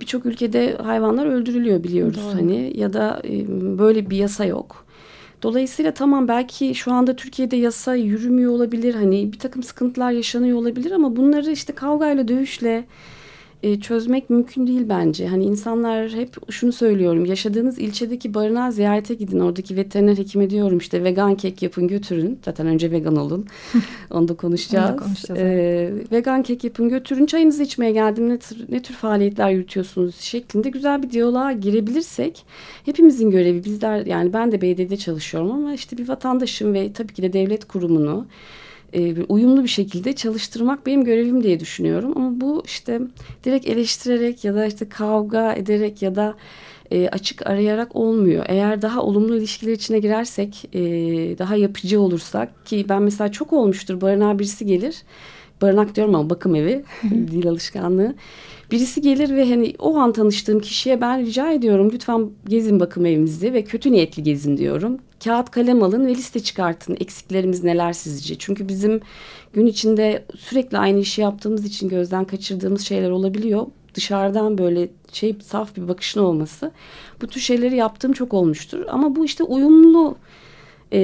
birçok 0.00 0.26
ülkede 0.26 0.76
hayvanlar 0.76 1.26
öldürülüyor 1.26 1.84
biliyoruz 1.84 2.22
Doğru. 2.24 2.34
hani 2.34 2.72
ya 2.76 2.92
da 2.92 3.22
e, 3.24 3.44
böyle 3.78 4.10
bir 4.10 4.16
yasa 4.16 4.44
yok. 4.44 4.86
Dolayısıyla 5.42 5.94
tamam 5.94 6.28
belki 6.28 6.74
şu 6.74 6.92
anda 6.92 7.16
Türkiye'de 7.16 7.56
yasa 7.56 7.94
yürümüyor 7.94 8.52
olabilir 8.52 8.94
hani 8.94 9.32
bir 9.32 9.38
takım 9.38 9.62
sıkıntılar 9.62 10.10
yaşanıyor 10.10 10.58
olabilir 10.58 10.90
ama 10.90 11.16
bunları 11.16 11.50
işte 11.50 11.72
kavgayla 11.72 12.28
dövüşle 12.28 12.84
e, 13.66 13.80
çözmek 13.80 14.30
mümkün 14.30 14.66
değil 14.66 14.82
bence. 14.88 15.26
Hani 15.26 15.44
insanlar 15.44 16.10
hep 16.10 16.52
şunu 16.52 16.72
söylüyorum. 16.72 17.24
Yaşadığınız 17.24 17.78
ilçedeki 17.78 18.34
barınağı 18.34 18.72
ziyarete 18.72 19.14
gidin. 19.14 19.40
Oradaki 19.40 19.76
veteriner 19.76 20.18
hekime 20.18 20.50
diyorum 20.50 20.78
işte 20.78 21.04
vegan 21.04 21.34
kek 21.34 21.62
yapın 21.62 21.88
götürün. 21.88 22.38
Zaten 22.44 22.66
önce 22.66 22.90
vegan 22.90 23.16
olun. 23.16 23.46
Onu 24.10 24.28
da 24.28 24.34
konuşacağız. 24.34 24.90
Onu 24.90 24.98
da 24.98 25.02
konuşacağız 25.02 25.40
ee, 25.40 25.92
vegan 26.12 26.42
kek 26.42 26.64
yapın 26.64 26.88
götürün. 26.88 27.26
Çayınızı 27.26 27.62
içmeye 27.62 27.92
geldim. 27.92 28.28
Ne 28.28 28.38
tür, 28.38 28.64
ne 28.68 28.82
tür 28.82 28.94
faaliyetler 28.94 29.50
yürütüyorsunuz 29.50 30.16
şeklinde 30.16 30.70
güzel 30.70 31.02
bir 31.02 31.10
diyaloğa 31.10 31.52
girebilirsek 31.52 32.44
hepimizin 32.84 33.30
görevi 33.30 33.64
bizler 33.64 34.06
yani 34.06 34.32
ben 34.32 34.52
de 34.52 34.60
BD'de 34.60 34.96
çalışıyorum 34.96 35.50
ama 35.50 35.74
işte 35.74 35.98
bir 35.98 36.08
vatandaşım 36.08 36.74
ve 36.74 36.92
tabii 36.92 37.14
ki 37.14 37.22
de 37.22 37.32
devlet 37.32 37.64
kurumunu 37.64 38.26
e, 38.92 39.24
uyumlu 39.24 39.62
bir 39.62 39.68
şekilde 39.68 40.12
çalıştırmak 40.12 40.86
benim 40.86 41.04
görevim 41.04 41.42
diye 41.42 41.60
düşünüyorum. 41.60 42.12
Ama 42.16 42.40
bu 42.40 42.62
işte 42.66 43.00
direkt 43.44 43.66
eleştirerek 43.66 44.44
ya 44.44 44.54
da 44.54 44.66
işte 44.66 44.88
kavga 44.88 45.52
ederek 45.52 46.02
ya 46.02 46.14
da 46.14 46.34
e, 46.90 47.08
açık 47.08 47.46
arayarak 47.46 47.96
olmuyor. 47.96 48.44
Eğer 48.48 48.82
daha 48.82 49.02
olumlu 49.02 49.36
ilişkiler 49.36 49.72
içine 49.72 49.98
girersek, 49.98 50.64
e, 50.72 50.80
daha 51.38 51.56
yapıcı 51.56 52.00
olursak 52.00 52.66
ki 52.66 52.86
ben 52.88 53.02
mesela 53.02 53.32
çok 53.32 53.52
olmuştur 53.52 54.00
barınağa 54.00 54.38
birisi 54.38 54.66
gelir. 54.66 55.02
Barınak 55.62 55.96
diyorum 55.96 56.14
ama 56.14 56.30
bakım 56.30 56.54
evi, 56.54 56.84
dil 57.10 57.48
alışkanlığı. 57.48 58.14
Birisi 58.70 59.00
gelir 59.00 59.36
ve 59.36 59.48
hani 59.48 59.74
o 59.78 59.96
an 59.96 60.12
tanıştığım 60.12 60.60
kişiye 60.60 61.00
ben 61.00 61.26
rica 61.26 61.52
ediyorum 61.52 61.90
lütfen 61.92 62.30
gezin 62.48 62.80
bakım 62.80 63.06
evimizi 63.06 63.52
ve 63.52 63.64
kötü 63.64 63.92
niyetli 63.92 64.22
gezin 64.22 64.56
diyorum 64.56 64.98
kağıt 65.26 65.50
kalem 65.50 65.82
alın 65.82 66.06
ve 66.06 66.14
liste 66.14 66.40
çıkartın. 66.40 66.96
Eksiklerimiz 67.00 67.64
neler 67.64 67.92
sizce? 67.92 68.38
Çünkü 68.38 68.68
bizim 68.68 69.00
gün 69.52 69.66
içinde 69.66 70.24
sürekli 70.38 70.78
aynı 70.78 70.98
işi 70.98 71.20
yaptığımız 71.20 71.64
için 71.64 71.88
gözden 71.88 72.24
kaçırdığımız 72.24 72.82
şeyler 72.82 73.10
olabiliyor. 73.10 73.66
Dışarıdan 73.94 74.58
böyle 74.58 74.88
şey 75.12 75.36
saf 75.42 75.76
bir 75.76 75.88
bakışın 75.88 76.20
olması. 76.20 76.70
Bu 77.22 77.26
tür 77.26 77.40
şeyleri 77.40 77.76
yaptığım 77.76 78.12
çok 78.12 78.34
olmuştur. 78.34 78.84
Ama 78.88 79.16
bu 79.16 79.24
işte 79.24 79.44
uyumlu 79.44 80.16
e, 80.92 81.00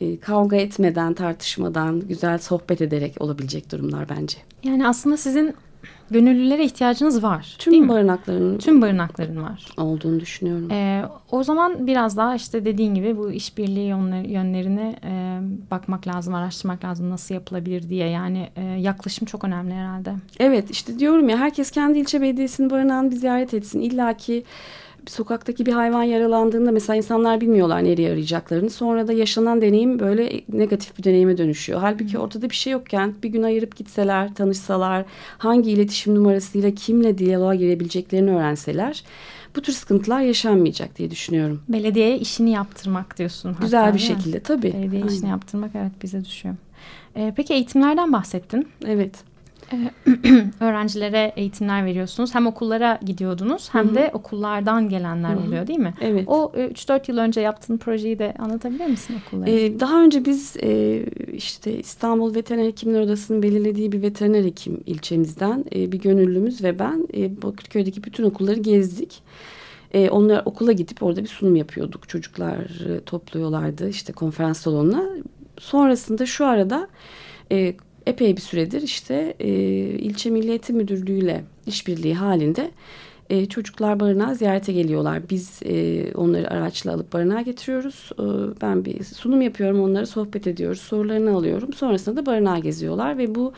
e, 0.00 0.20
kavga 0.20 0.56
etmeden, 0.56 1.14
tartışmadan, 1.14 2.00
güzel 2.00 2.38
sohbet 2.38 2.80
ederek 2.80 3.14
olabilecek 3.20 3.72
durumlar 3.72 4.08
bence. 4.08 4.38
Yani 4.64 4.88
aslında 4.88 5.16
sizin 5.16 5.54
gönüllülere 6.10 6.64
ihtiyacınız 6.64 7.22
var. 7.22 7.56
Tüm 7.58 7.88
barınakların 7.88 8.58
tüm 8.58 8.82
barınakların 8.82 9.42
var 9.42 9.66
olduğunu 9.76 10.20
düşünüyorum. 10.20 10.70
Ee, 10.70 11.04
o 11.30 11.42
zaman 11.42 11.86
biraz 11.86 12.16
daha 12.16 12.34
işte 12.34 12.64
dediğin 12.64 12.94
gibi 12.94 13.16
bu 13.16 13.32
işbirliği 13.32 13.86
yönlerine 14.32 14.96
e, 15.04 15.38
bakmak 15.70 16.06
lazım, 16.06 16.34
araştırmak 16.34 16.84
lazım 16.84 17.10
nasıl 17.10 17.34
yapılabilir 17.34 17.88
diye. 17.88 18.08
Yani 18.08 18.48
e, 18.56 18.64
yaklaşım 18.64 19.26
çok 19.26 19.44
önemli 19.44 19.74
herhalde. 19.74 20.14
Evet 20.40 20.70
işte 20.70 20.98
diyorum 20.98 21.28
ya 21.28 21.38
herkes 21.38 21.70
kendi 21.70 21.98
ilçe 21.98 22.20
belediyesinin 22.20 22.70
barınağını 22.70 23.10
bir 23.10 23.16
ziyaret 23.16 23.54
etsin. 23.54 23.80
İlla 23.80 24.16
ki 24.16 24.44
sokaktaki 25.06 25.66
bir 25.66 25.72
hayvan 25.72 26.02
yaralandığında 26.02 26.72
mesela 26.72 26.96
insanlar 26.96 27.40
bilmiyorlar 27.40 27.84
nereye 27.84 28.10
arayacaklarını. 28.10 28.70
Sonra 28.70 29.08
da 29.08 29.12
yaşanan 29.12 29.62
deneyim 29.62 29.98
böyle 29.98 30.40
negatif 30.52 30.98
bir 30.98 31.04
deneyime 31.04 31.38
dönüşüyor. 31.38 31.80
Halbuki 31.80 32.14
hmm. 32.14 32.20
ortada 32.20 32.50
bir 32.50 32.54
şey 32.54 32.72
yokken 32.72 33.14
bir 33.22 33.28
gün 33.28 33.42
ayırıp 33.42 33.76
gitseler, 33.76 34.34
tanışsalar, 34.34 35.04
hangi 35.38 35.70
iletişim 35.70 36.14
numarasıyla 36.14 36.70
kimle 36.70 37.18
diyaloğa 37.18 37.54
girebileceklerini 37.54 38.30
öğrenseler 38.30 39.04
bu 39.56 39.62
tür 39.62 39.72
sıkıntılar 39.72 40.20
yaşanmayacak 40.20 40.98
diye 40.98 41.10
düşünüyorum. 41.10 41.62
Belediyeye 41.68 42.18
işini 42.18 42.50
yaptırmak 42.50 43.18
diyorsun. 43.18 43.56
Güzel 43.60 43.80
hatta, 43.80 43.94
bir 43.94 44.00
şekilde 44.00 44.40
tabii. 44.40 44.72
Belediye 44.72 45.06
işini 45.06 45.28
yaptırmak 45.28 45.70
evet 45.74 45.92
bize 46.02 46.24
düşüyor. 46.24 46.54
Ee, 47.16 47.32
peki 47.36 47.54
eğitimlerden 47.54 48.12
bahsettin. 48.12 48.68
Evet. 48.86 49.29
öğrencilere 50.60 51.32
eğitimler 51.36 51.84
veriyorsunuz. 51.84 52.34
Hem 52.34 52.46
okullara 52.46 52.98
gidiyordunuz 53.04 53.68
hem 53.72 53.86
Hı 53.86 53.90
hı. 53.90 53.94
de 53.94 54.10
okullardan 54.12 54.88
gelenler 54.88 55.34
Hı 55.34 55.40
hı. 55.40 55.46
oluyor 55.46 55.66
değil 55.66 55.78
mi? 55.78 55.94
Evet. 56.00 56.24
O 56.26 56.52
e, 56.56 56.66
3-4 56.66 57.10
yıl 57.10 57.18
önce 57.18 57.40
yaptığın 57.40 57.76
projeyi 57.76 58.18
de 58.18 58.34
anlatabilir 58.38 58.86
misin 58.86 59.16
okullara? 59.26 59.50
Ee, 59.50 59.80
daha 59.80 60.02
önce 60.02 60.24
biz 60.24 60.56
e, 60.62 61.02
işte 61.32 61.78
İstanbul 61.78 62.34
Veteriner 62.34 62.64
Hekimler 62.64 63.00
Odası'nın 63.00 63.42
belirlediği 63.42 63.92
bir 63.92 64.02
veteriner 64.02 64.44
hekim 64.44 64.80
ilçemizden 64.86 65.64
e, 65.74 65.92
bir 65.92 65.98
gönüllümüz 65.98 66.64
ve 66.64 66.78
ben 66.78 67.08
e, 67.16 67.42
Bakırköy'deki 67.42 68.04
bütün 68.04 68.24
okulları 68.24 68.58
gezdik. 68.60 69.22
E, 69.94 70.10
onlar 70.10 70.42
okula 70.44 70.72
gidip 70.72 71.02
orada 71.02 71.22
bir 71.22 71.28
sunum 71.28 71.56
yapıyorduk. 71.56 72.08
Çocuklar 72.08 72.56
e, 72.90 73.00
topluyorlardı 73.00 73.88
işte 73.88 74.12
konferans 74.12 74.58
salonuna. 74.60 75.04
Sonrasında 75.58 76.26
şu 76.26 76.46
arada 76.46 76.88
e, 77.52 77.74
epey 78.10 78.36
bir 78.36 78.40
süredir 78.40 78.82
işte 78.82 79.34
e, 79.40 79.48
ilçe 79.98 80.30
Milli 80.30 80.50
Eğitim 80.50 80.76
Müdürlüğü'yle 80.76 81.44
işbirliği 81.66 82.14
halinde 82.14 82.70
e, 83.30 83.46
çocuklar 83.46 84.00
barınağa 84.00 84.34
ziyarete 84.34 84.72
geliyorlar. 84.72 85.30
Biz 85.30 85.60
e, 85.64 86.04
onları 86.14 86.50
araçla 86.50 86.92
alıp 86.92 87.12
barınağa 87.12 87.40
getiriyoruz. 87.40 88.10
E, 88.18 88.24
ben 88.62 88.84
bir 88.84 89.04
sunum 89.04 89.42
yapıyorum, 89.42 89.80
onlara 89.80 90.06
sohbet 90.06 90.46
ediyoruz, 90.46 90.80
sorularını 90.80 91.30
alıyorum. 91.30 91.72
Sonrasında 91.72 92.16
da 92.16 92.26
barınağa 92.26 92.58
geziyorlar 92.58 93.18
ve 93.18 93.34
bu 93.34 93.52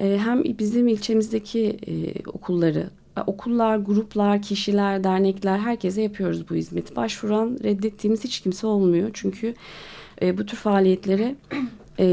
e, 0.00 0.18
hem 0.24 0.44
bizim 0.44 0.88
ilçemizdeki 0.88 1.76
e, 1.86 1.92
okulları, 2.28 2.90
e, 3.18 3.20
okullar, 3.20 3.76
gruplar, 3.76 4.42
kişiler, 4.42 5.04
dernekler 5.04 5.58
herkese 5.58 6.02
yapıyoruz 6.02 6.50
bu 6.50 6.54
hizmeti. 6.54 6.96
Başvuran, 6.96 7.58
reddettiğimiz 7.64 8.24
hiç 8.24 8.40
kimse 8.40 8.66
olmuyor. 8.66 9.10
Çünkü 9.12 9.54
e, 10.22 10.38
bu 10.38 10.46
tür 10.46 10.56
faaliyetlere 10.56 11.34
e, 11.98 12.04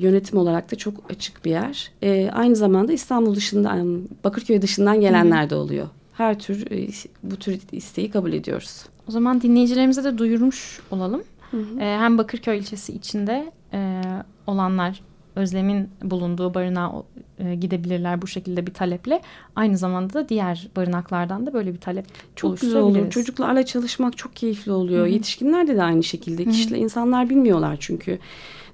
yönetim 0.00 0.38
olarak 0.38 0.72
da 0.72 0.76
çok 0.76 0.94
açık 1.10 1.44
bir 1.44 1.50
yer. 1.50 1.90
E, 2.02 2.30
aynı 2.32 2.56
zamanda 2.56 2.92
İstanbul 2.92 3.34
dışından, 3.34 4.02
Bakırköy 4.24 4.62
dışından 4.62 5.00
gelenler 5.00 5.50
de 5.50 5.54
oluyor. 5.54 5.88
Her 6.12 6.38
tür 6.38 6.70
e, 6.70 6.88
bu 7.22 7.36
tür 7.36 7.58
isteği 7.72 8.10
kabul 8.10 8.32
ediyoruz. 8.32 8.84
O 9.08 9.12
zaman 9.12 9.40
dinleyicilerimize 9.40 10.04
de 10.04 10.18
duyurmuş 10.18 10.80
olalım. 10.90 11.22
Hı 11.50 11.56
hı. 11.56 11.80
E, 11.80 11.98
hem 11.98 12.18
Bakırköy 12.18 12.58
ilçesi 12.58 12.92
içinde 12.92 13.52
e, 13.72 14.02
olanlar 14.46 15.00
Özlem'in 15.36 15.88
bulunduğu 16.02 16.54
barınağa 16.54 17.02
e, 17.38 17.54
gidebilirler 17.54 18.22
bu 18.22 18.26
şekilde 18.26 18.66
bir 18.66 18.74
taleple. 18.74 19.20
Aynı 19.56 19.78
zamanda 19.78 20.14
da 20.14 20.28
diğer 20.28 20.68
barınaklardan 20.76 21.46
da 21.46 21.52
böyle 21.52 21.72
bir 21.72 21.80
talep 21.80 22.04
Çok 22.36 22.60
güzel 22.60 22.80
olur. 22.80 23.10
Çocuklarla 23.10 23.66
çalışmak 23.66 24.16
çok 24.16 24.36
keyifli 24.36 24.72
oluyor. 24.72 25.04
Hı 25.04 25.08
hı. 25.08 25.12
Yetişkinlerde 25.12 25.76
de 25.76 25.82
aynı 25.82 26.02
şekilde. 26.02 26.44
Hı 26.44 26.48
hı. 26.48 26.52
Kişiler, 26.52 26.78
insanlar 26.78 27.30
bilmiyorlar 27.30 27.76
çünkü 27.80 28.18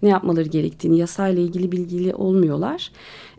ne 0.03 0.09
yapmaları 0.09 0.49
gerektiğini, 0.49 0.99
yasayla 0.99 1.43
ilgili 1.43 1.73
bilgili 1.73 2.15
olmuyorlar. 2.15 2.91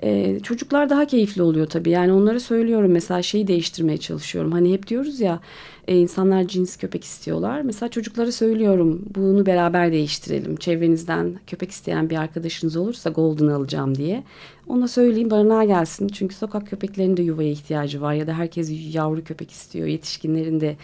Ee, 0.04 0.40
çocuklar 0.44 0.90
daha 0.90 1.06
keyifli 1.06 1.42
oluyor 1.42 1.68
tabii. 1.68 1.90
Yani 1.90 2.14
onlara 2.14 2.40
söylüyorum 2.40 2.92
mesela 2.92 3.22
şeyi 3.22 3.48
değiştirmeye 3.48 3.98
çalışıyorum. 3.98 4.52
Hani 4.52 4.74
hep 4.74 4.88
diyoruz 4.88 5.20
ya 5.20 5.40
e, 5.88 5.98
insanlar 5.98 6.48
cins 6.48 6.78
köpek 6.78 7.04
istiyorlar. 7.04 7.62
Mesela 7.62 7.90
çocuklara 7.90 8.32
söylüyorum 8.32 9.02
bunu 9.16 9.46
beraber 9.46 9.92
değiştirelim. 9.92 10.56
Çevrenizden 10.56 11.40
köpek 11.48 11.72
isteyen 11.72 12.10
bir 12.10 12.16
arkadaşınız 12.16 12.76
olursa 12.76 13.10
Golden 13.10 13.48
alacağım 13.48 13.96
diye. 13.96 14.24
Ona 14.68 14.88
söyleyeyim 14.88 15.32
barınağa 15.32 15.64
gelsin. 15.64 16.08
Çünkü 16.08 16.36
sokak 16.36 16.68
köpeklerinin 16.68 17.18
de 17.18 17.22
yuvaya 17.22 17.50
ihtiyacı 17.50 18.02
var. 18.02 18.14
Ya 18.14 18.28
da 18.28 18.34
herkes 18.34 18.96
yavru 18.96 19.24
köpek 19.24 19.52
istiyor. 19.52 19.88
Yetişkinlerin 19.88 20.60
de 20.60 20.76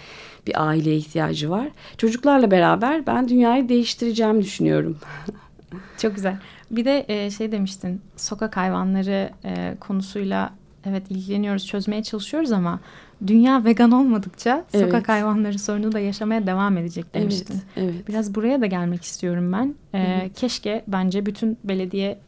bir 0.47 0.67
aileye 0.67 0.97
ihtiyacı 0.97 1.49
var. 1.49 1.67
Çocuklarla 1.97 2.51
beraber 2.51 3.07
ben 3.07 3.29
dünyayı 3.29 3.69
değiştireceğimi 3.69 4.41
düşünüyorum. 4.41 4.97
Çok 5.97 6.15
güzel. 6.15 6.37
Bir 6.71 6.85
de 6.85 7.05
e, 7.07 7.31
şey 7.31 7.51
demiştin 7.51 8.01
sokak 8.15 8.57
hayvanları 8.57 9.29
e, 9.45 9.75
konusuyla 9.79 10.53
evet 10.85 11.03
ilgileniyoruz 11.11 11.67
çözmeye 11.67 12.03
çalışıyoruz 12.03 12.51
ama 12.51 12.79
dünya 13.27 13.65
vegan 13.65 13.91
olmadıkça 13.91 14.65
Evet. 14.73 14.85
sokak 14.85 15.09
hayvanları 15.09 15.59
sorunu 15.59 15.91
da 15.91 15.99
yaşamaya 15.99 16.47
devam 16.47 16.77
edecek 16.77 17.13
demiştin. 17.13 17.61
Evet, 17.77 17.91
evet. 17.93 18.07
Biraz 18.07 18.35
buraya 18.35 18.61
da 18.61 18.65
gelmek 18.65 19.03
istiyorum 19.03 19.53
ben. 19.53 19.75
E, 19.93 19.99
Evet. 20.01 20.39
Keşke 20.39 20.83
bence 20.87 21.25
bütün 21.25 21.57
belediye 21.63 22.19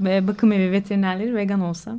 ve 0.00 0.26
bakım 0.28 0.52
evi 0.52 0.72
veterinerleri 0.72 1.34
vegan 1.34 1.60
olsa. 1.60 1.98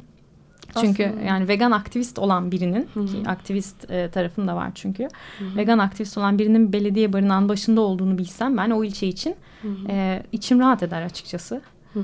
Çünkü 0.82 1.06
Aslında- 1.06 1.22
yani 1.22 1.48
vegan 1.48 1.72
aktivist 1.72 2.20
olan 2.20 2.52
birinin 2.52 2.88
Hı 2.94 3.00
hı. 3.00 3.06
ki 3.06 3.24
aktivist 3.28 3.92
e, 3.92 4.10
tarafım 4.10 4.48
da 4.48 4.56
var 4.56 4.72
çünkü. 4.76 5.04
Hı 5.04 5.46
hı. 5.46 5.58
Vegan 5.58 5.80
aktivist 5.80 6.18
olan 6.18 6.40
birinin 6.40 6.74
belediye 6.74 7.14
barınağının 7.14 7.50
başında 7.50 7.82
olduğunu 7.82 8.18
bilsem 8.18 8.58
ben 8.58 8.70
o 8.70 8.84
ilçe 8.84 9.08
için 9.08 9.36
Hı 9.62 9.68
hı. 9.68 9.74
e, 9.90 10.24
içim 10.32 10.60
rahat 10.60 10.84
eder 10.84 11.02
açıkçası. 11.02 11.62
Hı. 11.94 12.04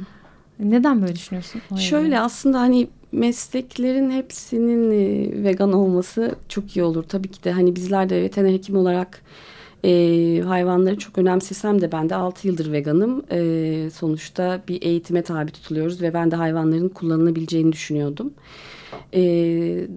Neden 0.60 1.02
böyle 1.02 1.16
düşünüyorsun? 1.16 1.62
o 1.72 1.78
Şöyle 1.78 2.20
aslında 2.20 2.60
hani 2.60 2.88
mesleklerin 3.12 4.12
hepsinin 4.12 4.92
e, 4.92 5.44
vegan 5.44 5.74
olması 5.74 6.36
çok 6.50 6.76
iyi 6.78 6.84
olur. 6.84 7.04
Tabii 7.04 7.28
ki 7.28 7.44
de 7.44 7.52
hani 7.52 7.76
bizler 7.76 8.10
de 8.10 8.22
veteriner 8.22 8.54
hekim 8.54 8.76
olarak 8.78 9.22
e, 9.86 10.42
hayvanları 10.42 10.98
çok 10.98 11.18
önemsesem 11.18 11.82
de 11.82 11.92
ben 11.92 12.10
de 12.10 12.16
6 12.16 12.48
yıldır 12.48 12.72
veganım. 12.72 13.24
E, 13.32 13.90
sonuçta 13.94 14.62
bir 14.68 14.82
eğitime 14.82 15.22
tabi 15.22 15.52
tutuluyoruz 15.52 16.02
ve 16.02 16.14
ben 16.14 16.32
de 16.32 16.36
hayvanların 16.36 16.90
kullanılabileceğini 16.90 17.72
düşünüyordum. 17.72 18.34
E, 19.14 19.22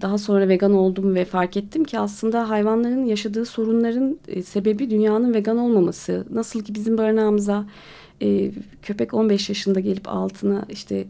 daha 0.00 0.18
sonra 0.18 0.48
vegan 0.48 0.72
oldum 0.72 1.14
ve 1.14 1.24
fark 1.24 1.56
ettim 1.56 1.84
ki 1.84 1.98
aslında 1.98 2.48
hayvanların 2.48 3.04
yaşadığı 3.04 3.44
sorunların 3.44 4.18
e, 4.28 4.42
sebebi 4.42 4.90
dünyanın 4.90 5.34
vegan 5.34 5.58
olmaması. 5.58 6.26
Nasıl 6.30 6.64
ki 6.64 6.74
bizim 6.74 6.98
barınağımıza 6.98 7.66
e, 8.22 8.50
köpek 8.82 9.14
15 9.14 9.48
yaşında 9.48 9.80
gelip 9.80 10.08
altına 10.08 10.64
işte 10.70 11.04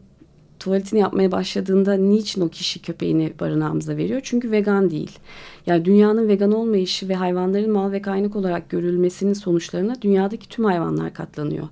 tuvaletini 0.61 1.01
yapmaya 1.01 1.33
başladığında 1.33 1.95
niçin 1.95 2.41
o 2.41 2.49
kişi 2.49 2.83
köpeğini 2.83 3.33
barınağımıza 3.41 3.97
veriyor? 3.97 4.21
Çünkü 4.25 4.51
vegan 4.51 4.91
değil. 4.91 5.19
Yani 5.67 5.85
dünyanın 5.85 6.29
vegan 6.29 6.53
olmayışı 6.53 7.09
ve 7.09 7.15
hayvanların 7.15 7.71
mal 7.71 7.93
ve 7.93 8.03
kaynak 8.03 8.37
olarak 8.37 8.71
görülmesinin 8.71 9.33
sonuçlarına 9.33 10.03
dünyadaki 10.03 10.49
tüm 10.49 10.65
hayvanlar 10.65 11.15
katlanıyor. 11.15 11.69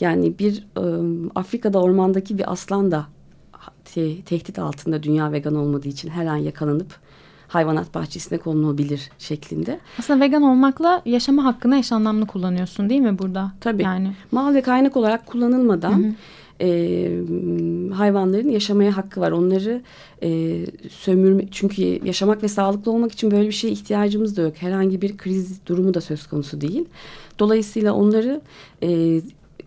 Yani 0.00 0.38
bir 0.38 0.64
e, 0.76 0.84
Afrika'da 1.34 1.82
ormandaki 1.82 2.38
bir 2.38 2.52
aslan 2.52 2.90
da 2.90 3.06
te- 3.84 4.22
tehdit 4.22 4.58
altında 4.58 5.02
dünya 5.02 5.32
vegan 5.32 5.54
olmadığı 5.54 5.88
için 5.88 6.08
her 6.08 6.26
an 6.26 6.36
yakalanıp 6.36 6.98
hayvanat 7.48 7.94
bahçesine 7.94 8.38
konulabilir 8.38 9.10
şeklinde. 9.18 9.80
Aslında 9.98 10.24
vegan 10.24 10.42
olmakla 10.42 11.02
yaşama 11.04 11.44
hakkını 11.44 11.76
eş 11.76 11.92
anlamlı 11.92 12.26
kullanıyorsun 12.26 12.90
değil 12.90 13.00
mi 13.00 13.18
burada? 13.18 13.52
Tabii. 13.60 13.82
Yani 13.82 14.12
Mal 14.32 14.54
ve 14.54 14.62
kaynak 14.62 14.96
olarak 14.96 15.26
kullanılmadan 15.26 16.02
Hı 16.02 16.08
hı. 16.08 16.12
E, 16.60 17.10
hayvanların 17.92 18.48
yaşamaya 18.48 18.96
hakkı 18.96 19.20
var. 19.20 19.32
Onları 19.32 19.82
e, 20.22 20.60
sömürme 20.90 21.44
çünkü 21.50 22.06
yaşamak 22.06 22.42
ve 22.42 22.48
sağlıklı 22.48 22.92
olmak 22.92 23.12
için 23.12 23.30
böyle 23.30 23.46
bir 23.46 23.52
şeye 23.52 23.72
ihtiyacımız 23.72 24.36
da 24.36 24.42
yok. 24.42 24.54
Herhangi 24.56 25.02
bir 25.02 25.16
kriz 25.16 25.66
durumu 25.66 25.94
da 25.94 26.00
söz 26.00 26.26
konusu 26.26 26.60
değil. 26.60 26.84
Dolayısıyla 27.38 27.92
onları 27.92 28.40
e, 28.82 29.20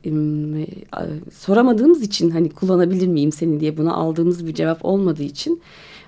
e, 0.06 0.12
soramadığımız 1.34 2.02
için 2.02 2.30
hani 2.30 2.50
kullanabilir 2.50 3.08
miyim 3.08 3.32
seni 3.32 3.60
diye 3.60 3.78
buna 3.78 3.94
aldığımız 3.94 4.48
bir 4.48 4.54
cevap 4.54 4.86
olmadığı 4.86 5.24
için 5.24 5.62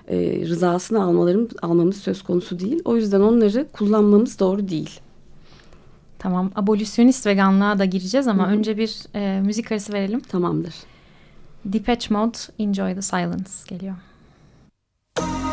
e, 0.08 0.42
rızasını 0.46 1.04
almalarım 1.04 1.48
almamız 1.62 1.96
söz 1.96 2.22
konusu 2.22 2.58
değil. 2.58 2.82
O 2.84 2.96
yüzden 2.96 3.20
onları 3.20 3.66
kullanmamız 3.72 4.40
doğru 4.40 4.68
değil. 4.68 5.00
Tamam 6.22 6.50
abolisyonist 6.54 7.26
veganlığa 7.26 7.78
da 7.78 7.84
gireceğiz 7.84 8.28
ama 8.28 8.42
Hı 8.42 8.48
hı. 8.48 8.52
önce 8.52 8.76
bir 8.76 9.02
e, 9.14 9.40
müzik 9.40 9.72
arası 9.72 9.92
verelim. 9.92 10.20
Tamamdır. 10.20 10.74
Depeche 11.64 12.14
Mode 12.14 12.38
Enjoy 12.58 12.94
the 12.94 13.02
Silence 13.02 13.50
geliyor. 13.68 13.94
Words 15.18 15.51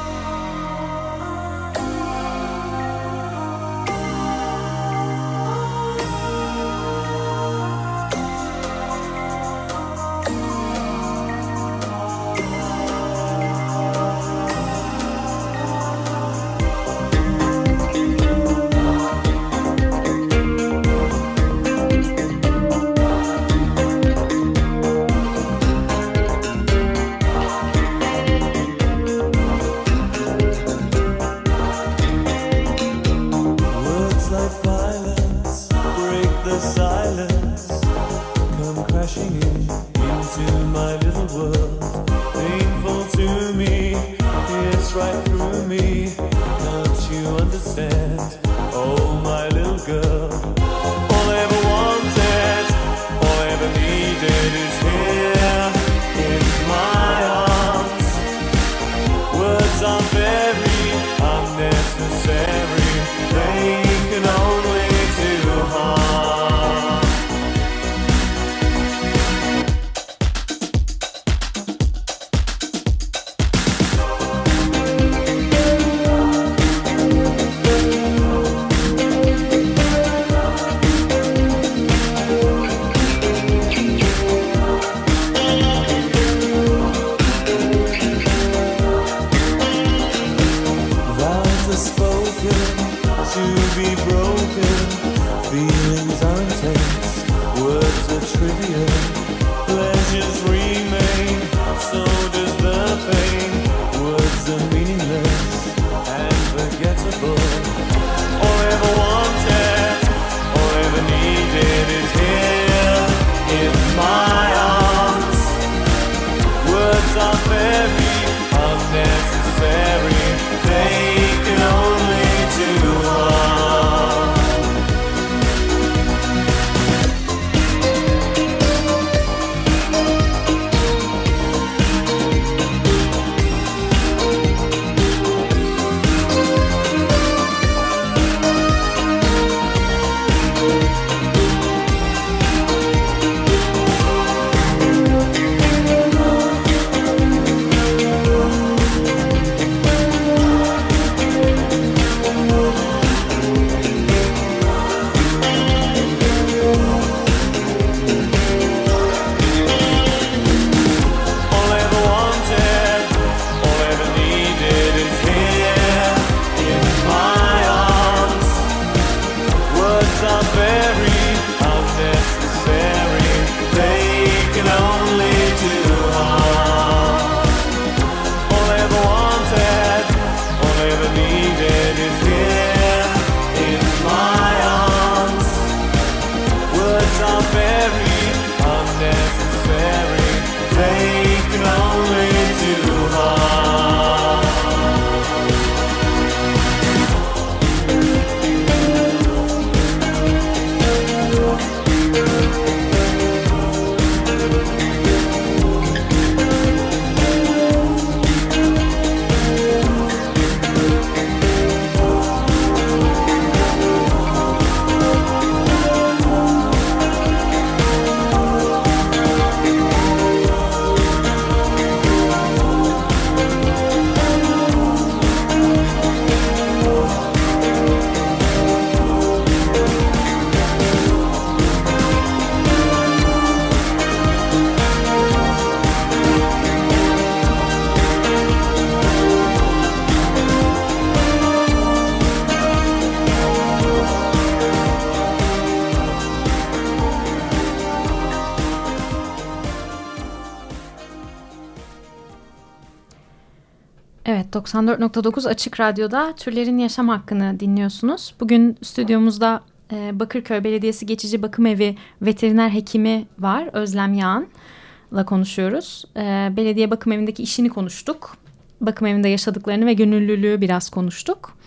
94.9 254.69 255.49
Açık 255.49 255.79
Radyo'da 255.79 256.34
Türlerin 256.36 256.77
Yaşam 256.77 257.10
Hakkını 257.10 257.60
dinliyorsunuz. 257.60 258.34
Bugün 258.39 258.77
stüdyomuzda 258.82 259.63
e, 259.91 260.19
Bakırköy 260.19 260.63
Belediyesi 260.63 261.05
Geçici 261.05 261.41
Bakım 261.41 261.65
Evi 261.65 261.95
veteriner 262.21 262.69
hekimi 262.69 263.25
var 263.39 263.69
Özlem 263.73 264.13
Yağan'la 264.13 265.25
konuşuyoruz. 265.25 266.05
E, 266.15 266.21
belediye 266.58 266.91
bakım 266.91 267.12
evindeki 267.12 267.43
işini 267.43 267.69
konuştuk. 267.69 268.38
Bakım 268.82 269.08
evinde 269.08 269.29
yaşadıklarını 269.29 269.86
ve 269.86 269.93
gönüllülüğü 269.93 270.62
biraz 270.62 270.89
konuştuk. 270.89 271.58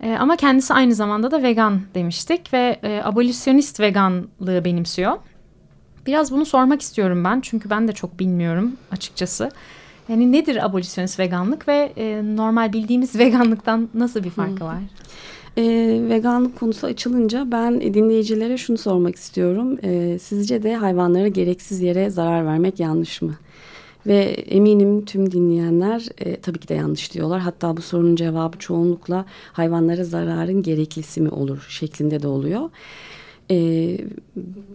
E, 0.00 0.16
ama 0.16 0.36
kendisi 0.36 0.74
aynı 0.74 0.94
zamanda 0.94 1.30
da 1.30 1.42
vegan 1.42 1.80
demiştik 1.94 2.52
ve 2.52 2.80
abolisyonist 3.04 3.80
veganlığı 3.80 4.64
benimsiyor. 4.64 5.18
Biraz 6.06 6.32
bunu 6.32 6.46
sormak 6.46 6.82
istiyorum 6.82 7.24
ben 7.24 7.40
çünkü 7.40 7.70
ben 7.70 7.88
de 7.88 7.92
çok 7.92 8.18
bilmiyorum 8.18 8.76
açıkçası. 8.90 9.50
Yani 10.10 10.32
nedir 10.32 10.64
abolisyonist 10.64 11.18
veganlık 11.18 11.68
ve 11.68 11.92
e, 11.96 12.22
normal 12.36 12.72
bildiğimiz 12.72 13.14
veganlıktan 13.18 13.88
nasıl 13.94 14.24
bir 14.24 14.30
farkı 14.30 14.64
var? 14.64 14.78
E, 15.56 15.62
veganlık 16.08 16.58
konusu 16.58 16.86
açılınca 16.86 17.46
ben 17.52 17.80
dinleyicilere 17.80 18.56
şunu 18.56 18.78
sormak 18.78 19.16
istiyorum. 19.16 19.78
E, 19.82 20.18
sizce 20.18 20.62
de 20.62 20.74
hayvanlara 20.76 21.28
gereksiz 21.28 21.80
yere 21.80 22.10
zarar 22.10 22.46
vermek 22.46 22.80
yanlış 22.80 23.22
mı? 23.22 23.34
Ve 24.06 24.18
eminim 24.24 25.04
tüm 25.04 25.32
dinleyenler 25.32 26.06
e, 26.18 26.40
tabii 26.40 26.58
ki 26.58 26.68
de 26.68 26.74
yanlış 26.74 27.14
diyorlar. 27.14 27.40
Hatta 27.40 27.76
bu 27.76 27.82
sorunun 27.82 28.16
cevabı 28.16 28.58
çoğunlukla 28.58 29.24
hayvanlara 29.52 30.04
zararın 30.04 30.62
gereklisi 30.62 31.20
mi 31.20 31.28
olur 31.28 31.66
şeklinde 31.68 32.22
de 32.22 32.26
oluyor. 32.26 32.70
E, 33.50 33.98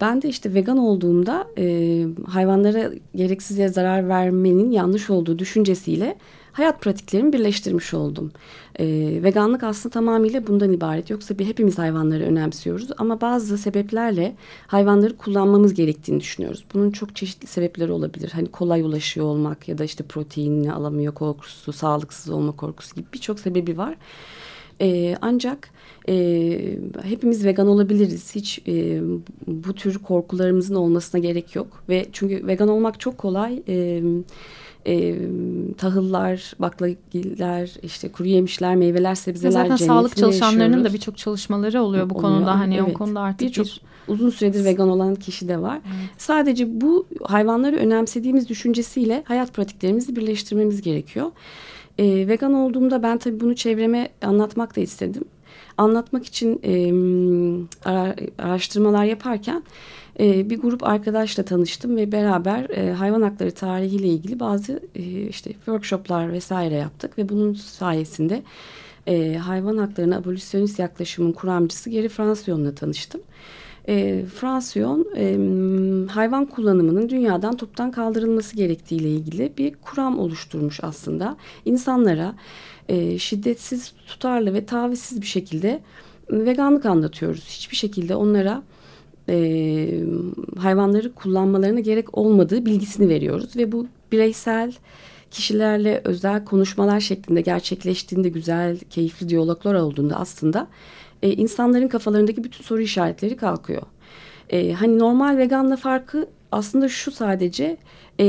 ben 0.02 0.22
de 0.22 0.30
işte 0.30 0.54
vegan 0.54 0.78
olduğumda 0.78 1.48
e, 1.58 2.06
hayvanlara 2.28 2.92
gereksiz 3.16 3.58
yere 3.58 3.70
zarar 3.70 4.10
vermenin 4.10 4.72
yanlış 4.72 5.10
olduğu 5.10 5.40
düşüncesiyle 5.40 6.18
hayat 6.56 6.82
pratiklerimi 6.82 7.34
birleştirmiş 7.34 7.94
oldum. 7.94 8.32
E, 8.80 8.86
veganlık 9.24 9.64
aslında 9.64 9.94
tamamıyla 9.94 10.48
bundan 10.48 10.74
ibaret. 10.74 11.10
Yoksa 11.10 11.40
bir 11.40 11.46
hepimiz 11.46 11.78
hayvanları 11.78 12.24
önemsiyoruz 12.24 12.88
ama 12.98 13.22
bazı 13.22 13.58
sebeplerle 13.58 14.36
hayvanları 14.68 15.18
kullanmamız 15.18 15.74
gerektiğini 15.74 16.20
düşünüyoruz. 16.20 16.66
Bunun 16.74 16.92
çok 16.92 17.16
çeşitli 17.16 17.48
sebepleri 17.48 17.92
olabilir. 17.92 18.32
Hani 18.34 18.48
kolay 18.48 18.82
ulaşıyor 18.82 19.26
olmak 19.26 19.68
ya 19.68 19.78
da 19.78 19.84
işte 19.84 20.04
proteinini 20.04 20.74
alamıyor 20.74 21.14
korkusu, 21.14 21.74
sağlıksız 21.74 22.34
olma 22.34 22.52
korkusu 22.52 22.96
gibi 22.96 23.08
birçok 23.14 23.40
sebebi 23.40 23.78
var. 23.78 23.96
E, 24.82 25.16
ancak 25.22 25.70
e, 26.10 26.78
hepimiz 27.04 27.46
vegan 27.46 27.68
olabiliriz. 27.68 28.36
Hiç 28.36 28.60
e, 28.68 29.02
bu 29.48 29.74
tür 29.74 29.98
korkularımızın 30.00 30.76
olmasına 30.76 31.22
gerek 31.22 31.56
yok. 31.56 31.84
Ve 31.90 32.06
çünkü 32.12 32.48
vegan 32.48 32.68
olmak 32.68 33.00
çok 33.00 33.18
kolay. 33.18 33.64
E, 33.68 34.02
e, 34.88 35.16
tahıllar, 35.78 36.54
baklagiller, 36.60 37.74
işte 37.84 38.12
kuru 38.12 38.28
yemişler, 38.28 38.76
meyveler, 38.76 39.16
sebzeler 39.16 39.52
Zaten 39.52 39.76
sağlık 39.76 40.18
çalışanlarının 40.18 40.84
da 40.84 40.94
birçok 40.94 41.18
çalışmaları 41.18 41.82
oluyor 41.82 42.10
bu 42.10 42.16
Oluyor. 42.16 42.30
konuda. 42.32 42.60
Hani 42.60 42.82
o 42.82 42.86
Evet. 42.86 42.94
konuda 42.98 43.22
artık 43.22 43.48
Birçok 43.48 43.66
bir 43.66 43.82
uzun 44.08 44.30
süredir 44.30 44.66
vegan 44.66 44.90
olan 44.90 45.16
kişi 45.16 45.48
de 45.48 45.62
var. 45.62 45.80
Sadece 46.18 46.82
bu 46.82 47.08
hayvanları 47.24 47.76
önemsediğimiz 47.76 48.50
düşüncesiyle 48.50 49.24
hayat 49.26 49.54
pratiklerimizi 49.54 50.16
birleştirmemiz 50.16 50.82
gerekiyor. 50.82 51.32
Ee, 52.00 52.28
vegan 52.28 52.54
olduğumda 52.54 53.04
ben 53.04 53.18
tabii 53.18 53.40
bunu 53.40 53.56
çevreme 53.56 54.10
anlatmak 54.22 54.76
da 54.76 54.82
istedim. 54.82 55.24
Anlatmak 55.78 56.26
için 56.26 56.60
e, 56.64 56.74
ara- 57.90 58.16
araştırmalar 58.38 59.06
yaparken 59.06 59.64
e, 60.20 60.50
bir 60.50 60.60
grup 60.60 60.84
arkadaşla 60.84 61.44
tanıştım 61.44 61.98
ve 61.98 62.12
beraber 62.12 62.70
e, 62.70 62.92
hayvan 62.94 63.22
hakları 63.22 63.52
tarihiyle 63.52 64.08
ilgili 64.08 64.40
bazı 64.40 64.80
e, 64.96 65.02
işte 65.28 65.52
workshoplar 65.52 66.32
vesaire 66.32 66.76
yaptık 66.76 67.18
ve 67.18 67.30
bunun 67.30 67.54
sayesinde 67.54 68.44
e, 69.08 69.36
hayvan 69.36 69.78
haklarına 69.78 70.18
abolisyonist 70.18 70.80
yaklaşımın 70.80 71.32
kuramcısı 71.32 71.90
Geri 71.90 72.10
Fransiyon'la 72.10 72.76
tanıştım. 72.76 73.22
E, 73.88 74.26
Fransiyon 74.26 75.08
e, 75.18 75.38
hayvan 76.12 76.46
kullanımının 76.46 77.10
dünyadan 77.10 77.58
toptan 77.58 77.92
kaldırılması 77.92 78.56
gerektiğiyle 78.56 79.10
ilgili 79.10 79.54
bir 79.58 79.74
kuram 79.76 80.20
oluşturmuş 80.20 80.80
aslında. 80.84 81.38
İnsanlara 81.66 82.36
e, 82.90 83.18
şiddetsiz, 83.18 83.94
tutarlı 84.08 84.54
ve 84.54 84.66
tavizsiz 84.66 85.22
bir 85.22 85.28
şekilde 85.28 85.82
veganlık 86.32 86.86
anlatıyoruz. 86.86 87.46
Hiçbir 87.50 87.76
şekilde 87.76 88.16
onlara 88.16 88.64
e, 89.30 90.04
hayvanları 90.58 91.14
kullanmalarına 91.14 91.80
gerek 91.80 92.18
olmadığı 92.18 92.66
bilgisini 92.66 93.10
veriyoruz 93.10 93.56
ve 93.56 93.72
bu 93.72 93.88
bireysel 94.12 94.74
kişilerle 95.32 96.02
özel 96.04 96.46
konuşmalar 96.46 97.00
şeklinde 97.00 97.42
gerçekleştiğinde 97.42 98.30
güzel, 98.30 98.80
keyifli 98.80 99.30
diyaloglar 99.30 99.74
olduğunda 99.74 100.16
aslında 100.16 100.68
e, 101.24 101.34
insanların 101.34 101.88
kafalarındaki 101.88 102.44
bütün 102.44 102.64
soru 102.64 102.82
işaretleri 102.82 103.36
kalkıyor. 103.36 103.82
E, 104.50 104.74
hani 104.74 105.00
normal 105.00 105.38
veganla 105.38 105.76
farkı 105.76 106.28
aslında 106.52 106.90
şu 106.90 107.12
sadece 107.12 107.78
e, 108.20 108.26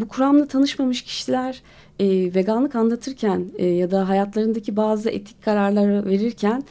bu 0.00 0.08
kuramla 0.08 0.46
tanışmamış 0.46 1.02
kişiler 1.02 1.62
e, 2.00 2.34
veganlık 2.34 2.74
anlatırken 2.74 3.50
e, 3.58 3.66
ya 3.66 3.90
da 3.90 4.08
hayatlarındaki 4.08 4.76
bazı 4.76 5.10
etik 5.10 5.42
kararları 5.42 6.06
verirken 6.06 6.62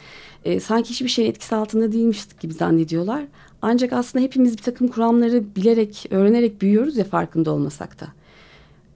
e, 0.46 0.60
sanki 0.60 0.90
hiçbir 0.90 1.08
şeyin 1.08 1.30
etkisi 1.30 1.56
altında 1.56 1.92
değilmiş 1.92 2.28
gibi 2.40 2.54
zannediyorlar. 2.54 3.24
Ancak 3.62 3.94
aslında 3.94 4.24
hepimiz 4.24 4.58
bir 4.58 4.64
takım 4.64 4.88
kuramları 4.88 5.44
bilerek, 5.56 6.06
öğrenerek 6.10 6.62
büyüyoruz 6.62 6.98
ya 6.98 7.04
farkında 7.04 7.52
olmasak 7.52 8.02
da. 8.02 8.08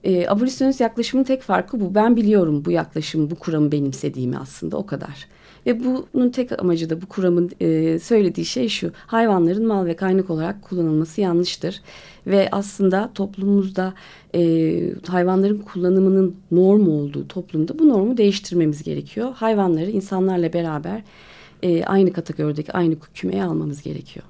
E, 0.04 0.28
abolisyonist 0.28 0.80
yaklaşımın 0.80 1.24
tek 1.24 1.42
farkı 1.42 1.80
bu. 1.80 1.94
Ben 1.94 2.16
biliyorum 2.16 2.64
bu 2.64 2.70
yaklaşımı, 2.70 3.30
bu 3.30 3.34
kuramı 3.34 3.72
benimsediğimi 3.72 4.38
aslında 4.38 4.76
o 4.76 4.86
kadar. 4.86 5.28
Ve 5.66 5.84
bunun 5.84 6.30
tek 6.30 6.62
amacı 6.62 6.90
da 6.90 7.02
bu 7.02 7.06
kuramın 7.06 7.50
e, 7.60 7.98
söylediği 7.98 8.44
şey 8.44 8.68
şu. 8.68 8.92
Hayvanların 9.06 9.66
mal 9.66 9.86
ve 9.86 9.96
kaynak 9.96 10.30
olarak 10.30 10.62
kullanılması 10.62 11.20
yanlıştır. 11.20 11.82
Ve 12.26 12.48
aslında 12.52 13.10
toplumumuzda 13.14 13.94
e, 14.34 14.40
hayvanların 15.06 15.58
kullanımının 15.58 16.36
norm 16.50 16.88
olduğu 16.88 17.28
toplumda 17.28 17.78
bu 17.78 17.88
normu 17.88 18.16
değiştirmemiz 18.16 18.82
gerekiyor. 18.82 19.32
Hayvanları 19.34 19.90
insanlarla 19.90 20.52
beraber 20.52 21.02
e, 21.62 21.84
aynı 21.84 22.12
kategorideki 22.12 22.72
aynı 22.72 22.96
kümeye 23.14 23.44
almamız 23.44 23.82
gerekiyor. 23.82 24.26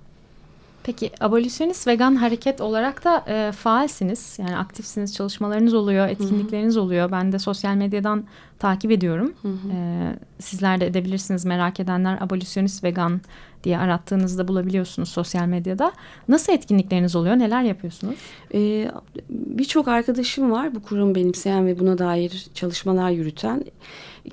Peki 0.86 1.10
abolisyonist 1.20 1.86
vegan 1.86 2.14
hareket 2.16 2.60
olarak 2.60 3.04
da 3.04 3.24
e, 3.28 3.52
faalsiniz. 3.52 4.38
Yani 4.38 4.56
aktifsiniz, 4.56 5.14
çalışmalarınız 5.14 5.74
oluyor, 5.74 6.08
etkinlikleriniz 6.08 6.76
oluyor. 6.76 7.12
Ben 7.12 7.32
de 7.32 7.38
sosyal 7.38 7.74
medyadan 7.74 8.24
takip 8.58 8.90
ediyorum. 8.90 9.32
E, 9.72 9.78
sizler 10.38 10.80
de 10.80 10.86
edebilirsiniz 10.86 11.44
merak 11.44 11.80
edenler 11.80 12.18
abolisyonist 12.20 12.84
vegan 12.84 13.20
diye 13.64 13.78
arattığınızda 13.78 14.48
bulabiliyorsunuz 14.48 15.08
sosyal 15.08 15.46
medyada. 15.46 15.92
Nasıl 16.28 16.52
etkinlikleriniz 16.52 17.16
oluyor? 17.16 17.38
Neler 17.38 17.62
yapıyorsunuz? 17.62 18.14
Ee, 18.54 18.90
Birçok 19.30 19.88
arkadaşım 19.88 20.50
var 20.50 20.74
bu 20.74 20.82
kuramı 20.82 21.14
benimseyen 21.14 21.66
ve 21.66 21.78
buna 21.78 21.98
dair 21.98 22.46
çalışmalar 22.54 23.10
yürüten. 23.10 23.64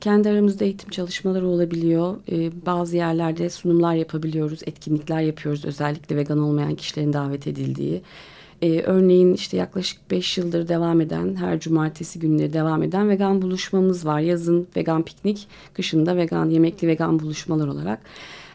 Kendi 0.01 0.29
aramızda 0.29 0.65
eğitim 0.65 0.89
çalışmaları 0.89 1.47
olabiliyor. 1.47 2.15
Ee, 2.31 2.65
bazı 2.65 2.95
yerlerde 2.95 3.49
sunumlar 3.49 3.95
yapabiliyoruz, 3.95 4.59
etkinlikler 4.65 5.21
yapıyoruz. 5.21 5.65
Özellikle 5.65 6.15
vegan 6.15 6.39
olmayan 6.39 6.75
kişilerin 6.75 7.13
davet 7.13 7.47
edildiği. 7.47 8.01
Ee, 8.61 8.81
örneğin 8.81 9.33
işte 9.33 9.57
yaklaşık 9.57 10.11
5 10.11 10.37
yıldır 10.37 10.67
devam 10.67 11.01
eden, 11.01 11.35
her 11.35 11.59
cumartesi 11.59 12.19
günleri 12.19 12.53
devam 12.53 12.83
eden 12.83 13.09
vegan 13.09 13.41
buluşmamız 13.41 14.05
var. 14.05 14.19
Yazın 14.19 14.67
vegan 14.75 15.03
piknik, 15.03 15.47
kışında 15.73 16.17
vegan 16.17 16.49
yemekli 16.49 16.87
vegan 16.87 17.19
buluşmalar 17.19 17.67
olarak. 17.67 17.99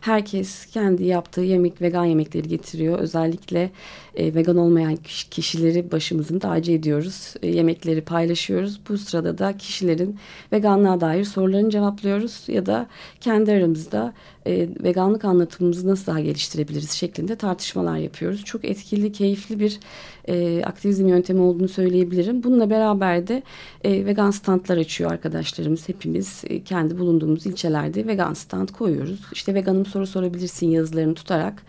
Herkes 0.01 0.67
kendi 0.67 1.05
yaptığı 1.05 1.41
yemek, 1.41 1.83
vegan 1.83 2.05
yemekleri 2.05 2.49
getiriyor. 2.49 2.99
Özellikle 2.99 3.71
e, 4.19 4.35
vegan 4.35 4.57
olmayan 4.57 4.97
kişileri 5.31 5.93
başımızın 5.93 6.39
tacı 6.39 6.73
ediyoruz. 6.73 7.35
E, 7.43 7.49
yemekleri 7.49 8.01
paylaşıyoruz. 8.01 8.81
Bu 8.89 8.99
sırada 8.99 9.39
da 9.39 9.57
kişilerin 9.57 10.19
veganlığa 10.53 11.01
dair 11.01 11.25
sorularını 11.25 11.71
cevaplıyoruz 11.71 12.45
ya 12.49 12.67
da 12.67 12.87
kendi 13.21 13.53
aramızda 13.53 14.15
e, 14.47 14.69
veganlık 14.83 15.25
anlatımımızı 15.25 15.89
nasıl 15.89 16.07
daha 16.07 16.21
geliştirebiliriz 16.21 16.91
şeklinde 16.91 17.37
tartışmalar 17.37 17.97
yapıyoruz. 17.97 18.45
Çok 18.45 18.65
etkili, 18.65 19.13
keyifli 19.13 19.61
bir 19.61 19.81
e, 20.29 20.63
aktivizm 20.65 21.09
yöntemi 21.09 21.41
olduğunu 21.41 21.69
söyleyebilirim. 21.69 22.43
Bununla 22.43 22.71
beraber 22.71 23.29
de 23.29 23.43
e, 23.85 24.07
vegan 24.07 24.31
standlar 24.31 24.77
açıyor 24.77 25.13
arkadaşlarımız. 25.13 25.89
Hepimiz 25.89 26.45
e, 26.47 26.63
kendi 26.65 26.99
bulunduğumuz 26.99 27.47
ilçelerde 27.47 28.07
vegan 28.07 28.35
stand 28.35 28.69
koyuyoruz. 28.69 29.21
İşte 29.33 29.55
veganım 29.55 29.87
soru 29.87 30.07
sorabilirsin 30.07 30.67
yazılarını 30.71 31.15
tutarak 31.15 31.63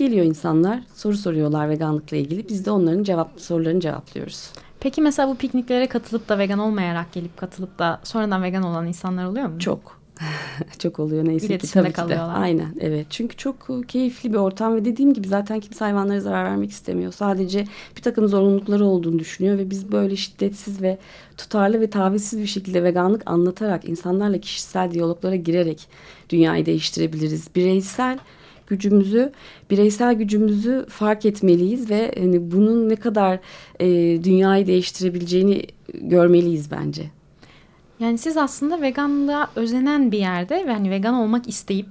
geliyor 0.00 0.24
insanlar 0.24 0.80
soru 0.94 1.16
soruyorlar 1.16 1.68
veganlıkla 1.68 2.16
ilgili. 2.16 2.48
Biz 2.48 2.66
de 2.66 2.70
onların 2.70 3.02
cevap 3.02 3.40
sorularını 3.40 3.80
cevaplıyoruz. 3.80 4.50
Peki 4.80 5.02
mesela 5.02 5.28
bu 5.28 5.36
pikniklere 5.36 5.86
katılıp 5.86 6.28
da 6.28 6.38
vegan 6.38 6.58
olmayarak 6.58 7.12
gelip 7.12 7.36
katılıp 7.36 7.78
da 7.78 8.00
sonradan 8.04 8.42
vegan 8.42 8.62
olan 8.62 8.86
insanlar 8.86 9.24
oluyor 9.24 9.46
mu? 9.46 9.58
Çok. 9.58 10.00
çok 10.78 10.98
oluyor 10.98 11.24
neyse 11.24 11.46
İletişimde 11.46 11.88
ki 11.88 11.92
tabii 11.92 11.92
kalıyorlar. 11.92 12.34
ki 12.34 12.40
de. 12.40 12.42
Aynen 12.44 12.74
evet. 12.80 13.06
Çünkü 13.10 13.36
çok 13.36 13.68
keyifli 13.88 14.32
bir 14.32 14.38
ortam 14.38 14.76
ve 14.76 14.84
dediğim 14.84 15.14
gibi 15.14 15.28
zaten 15.28 15.60
kimse 15.60 15.84
hayvanlara 15.84 16.20
zarar 16.20 16.44
vermek 16.44 16.70
istemiyor. 16.70 17.12
Sadece 17.12 17.64
bir 17.96 18.02
takım 18.02 18.28
zorunlulukları 18.28 18.84
olduğunu 18.84 19.18
düşünüyor 19.18 19.58
ve 19.58 19.70
biz 19.70 19.92
böyle 19.92 20.16
şiddetsiz 20.16 20.82
ve 20.82 20.98
tutarlı 21.36 21.80
ve 21.80 21.90
tavizsiz 21.90 22.40
bir 22.40 22.46
şekilde 22.46 22.84
veganlık 22.84 23.22
anlatarak 23.26 23.88
insanlarla 23.88 24.38
kişisel 24.38 24.90
diyaloglara 24.90 25.36
girerek 25.36 25.88
dünyayı 26.30 26.66
değiştirebiliriz. 26.66 27.48
Bireysel 27.56 28.18
gücümüzü, 28.70 29.32
bireysel 29.70 30.14
gücümüzü 30.14 30.86
fark 30.88 31.26
etmeliyiz 31.26 31.90
ve 31.90 32.12
hani 32.18 32.50
bunun 32.50 32.88
ne 32.88 32.96
kadar 32.96 33.38
e, 33.80 33.86
dünyayı 34.24 34.66
değiştirebileceğini 34.66 35.62
görmeliyiz 35.94 36.70
bence. 36.70 37.02
Yani 38.00 38.18
siz 38.18 38.36
aslında 38.36 38.80
veganlığa 38.82 39.50
özenen 39.56 40.12
bir 40.12 40.18
yerde 40.18 40.66
ve 40.66 40.72
hani 40.72 40.90
vegan 40.90 41.14
olmak 41.14 41.48
isteyip 41.48 41.88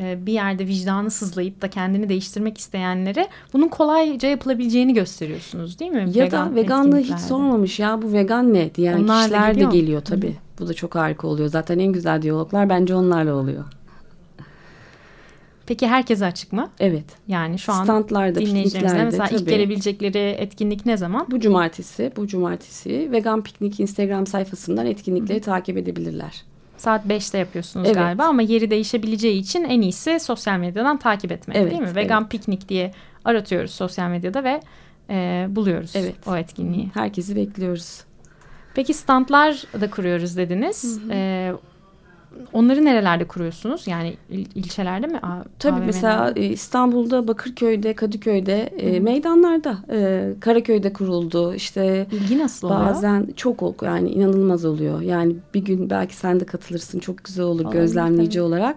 e, 0.00 0.26
bir 0.26 0.32
yerde 0.32 0.66
vicdanı 0.66 1.10
sızlayıp 1.10 1.62
da 1.62 1.70
kendini 1.70 2.08
değiştirmek 2.08 2.58
isteyenlere 2.58 3.28
bunun 3.52 3.68
kolayca 3.68 4.28
yapılabileceğini 4.28 4.94
gösteriyorsunuz 4.94 5.78
değil 5.78 5.90
mi? 5.90 6.08
Ya 6.14 6.24
vegan 6.24 6.50
da 6.50 6.54
veganlığı 6.54 6.98
hiç 6.98 7.18
sormamış 7.18 7.78
ya 7.78 8.02
bu 8.02 8.12
vegan 8.12 8.54
ne 8.54 8.74
diyen 8.74 8.98
Onlar 8.98 9.22
kişiler 9.22 9.48
de 9.48 9.52
geliyor 9.52 9.70
mu? 9.70 9.74
geliyor 9.74 10.00
tabii. 10.00 10.36
Bu 10.58 10.68
da 10.68 10.74
çok 10.74 10.94
harika 10.94 11.28
oluyor. 11.28 11.48
Zaten 11.48 11.78
en 11.78 11.92
güzel 11.92 12.22
diyaloglar 12.22 12.68
bence 12.68 12.94
onlarla 12.94 13.34
oluyor. 13.34 13.64
Peki 15.66 15.86
herkese 15.86 16.26
açık 16.26 16.52
mı? 16.52 16.70
Evet. 16.80 17.04
Yani 17.28 17.58
şu 17.58 17.72
an 17.72 17.84
Standlarda, 17.84 18.40
dinleyicilerimize 18.40 19.04
mesela 19.04 19.28
ilk 19.28 19.38
tabii. 19.38 19.50
gelebilecekleri 19.50 20.18
etkinlik 20.18 20.86
ne 20.86 20.96
zaman? 20.96 21.26
Bu 21.30 21.40
cumartesi, 21.40 22.12
bu 22.16 22.26
cumartesi 22.26 23.08
Vegan 23.12 23.42
Piknik 23.42 23.80
Instagram 23.80 24.26
sayfasından 24.26 24.86
etkinlikleri 24.86 25.40
takip 25.40 25.76
edebilirler. 25.76 26.42
Saat 26.76 27.06
5'te 27.06 27.38
yapıyorsunuz 27.38 27.86
Evet. 27.86 27.96
galiba 27.96 28.24
ama 28.24 28.42
yeri 28.42 28.70
değişebileceği 28.70 29.40
için 29.40 29.64
en 29.64 29.80
iyisi 29.80 30.20
sosyal 30.20 30.58
medyadan 30.58 30.96
takip 30.98 31.32
etmek 31.32 31.56
Evet, 31.56 31.70
değil 31.70 31.80
mi? 31.82 31.86
evet. 31.92 31.96
Vegan 31.96 32.28
piknik 32.28 32.68
diye 32.68 32.92
aratıyoruz 33.24 33.70
sosyal 33.70 34.08
medyada 34.10 34.44
ve 34.44 34.60
e, 35.10 35.46
buluyoruz 35.50 35.92
Evet. 35.94 36.14
o 36.26 36.36
etkinliği. 36.36 36.90
Herkesi 36.94 37.36
bekliyoruz. 37.36 38.00
Peki 38.74 38.94
standlar 38.94 39.62
da 39.80 39.90
kuruyoruz 39.90 40.36
dediniz. 40.36 41.00
E, 41.10 41.52
onları 42.52 42.84
nerelerde 42.84 43.24
kuruyorsunuz? 43.24 43.86
Yani 43.86 44.14
il- 44.30 44.46
ilçelerde 44.54 45.06
mi? 45.06 45.18
A- 45.22 45.44
Tabii 45.58 45.72
AVM'lerde? 45.72 45.86
mesela 45.86 46.32
e, 46.36 46.44
İstanbul'da, 46.46 47.28
Bakırköy'de, 47.28 47.94
Kadıköy'de, 47.94 48.62
e, 48.62 49.00
meydanlarda, 49.00 49.78
e, 49.92 50.32
Karaköy'de 50.40 50.92
kuruldu. 50.92 51.54
İşte 51.54 52.06
ilgi 52.12 52.38
nasıl 52.38 52.66
oluyor? 52.66 52.80
bazen 52.80 53.28
çok 53.36 53.62
ol- 53.62 53.74
yani 53.82 54.10
inanılmaz 54.10 54.64
oluyor. 54.64 55.00
Yani 55.00 55.36
bir 55.54 55.60
gün 55.64 55.90
belki 55.90 56.16
sen 56.16 56.40
de 56.40 56.44
katılırsın. 56.46 56.98
Çok 56.98 57.24
güzel 57.24 57.44
olur 57.44 57.64
Olabilir, 57.64 57.80
gözlemleyici 57.80 58.38
tabii. 58.38 58.42
olarak. 58.48 58.76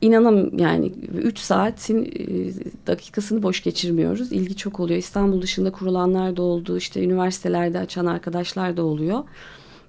İnanam 0.00 0.58
yani 0.58 0.92
3 1.22 1.38
saatin 1.38 2.04
e, 2.04 2.06
dakikasını 2.86 3.42
boş 3.42 3.62
geçirmiyoruz. 3.62 4.32
İlgi 4.32 4.56
çok 4.56 4.80
oluyor. 4.80 4.98
İstanbul 4.98 5.42
dışında 5.42 5.70
kurulanlar 5.72 6.36
da 6.36 6.42
oldu. 6.42 6.76
İşte 6.76 7.04
üniversitelerde 7.04 7.78
açan 7.78 8.06
arkadaşlar 8.06 8.76
da 8.76 8.82
oluyor. 8.84 9.24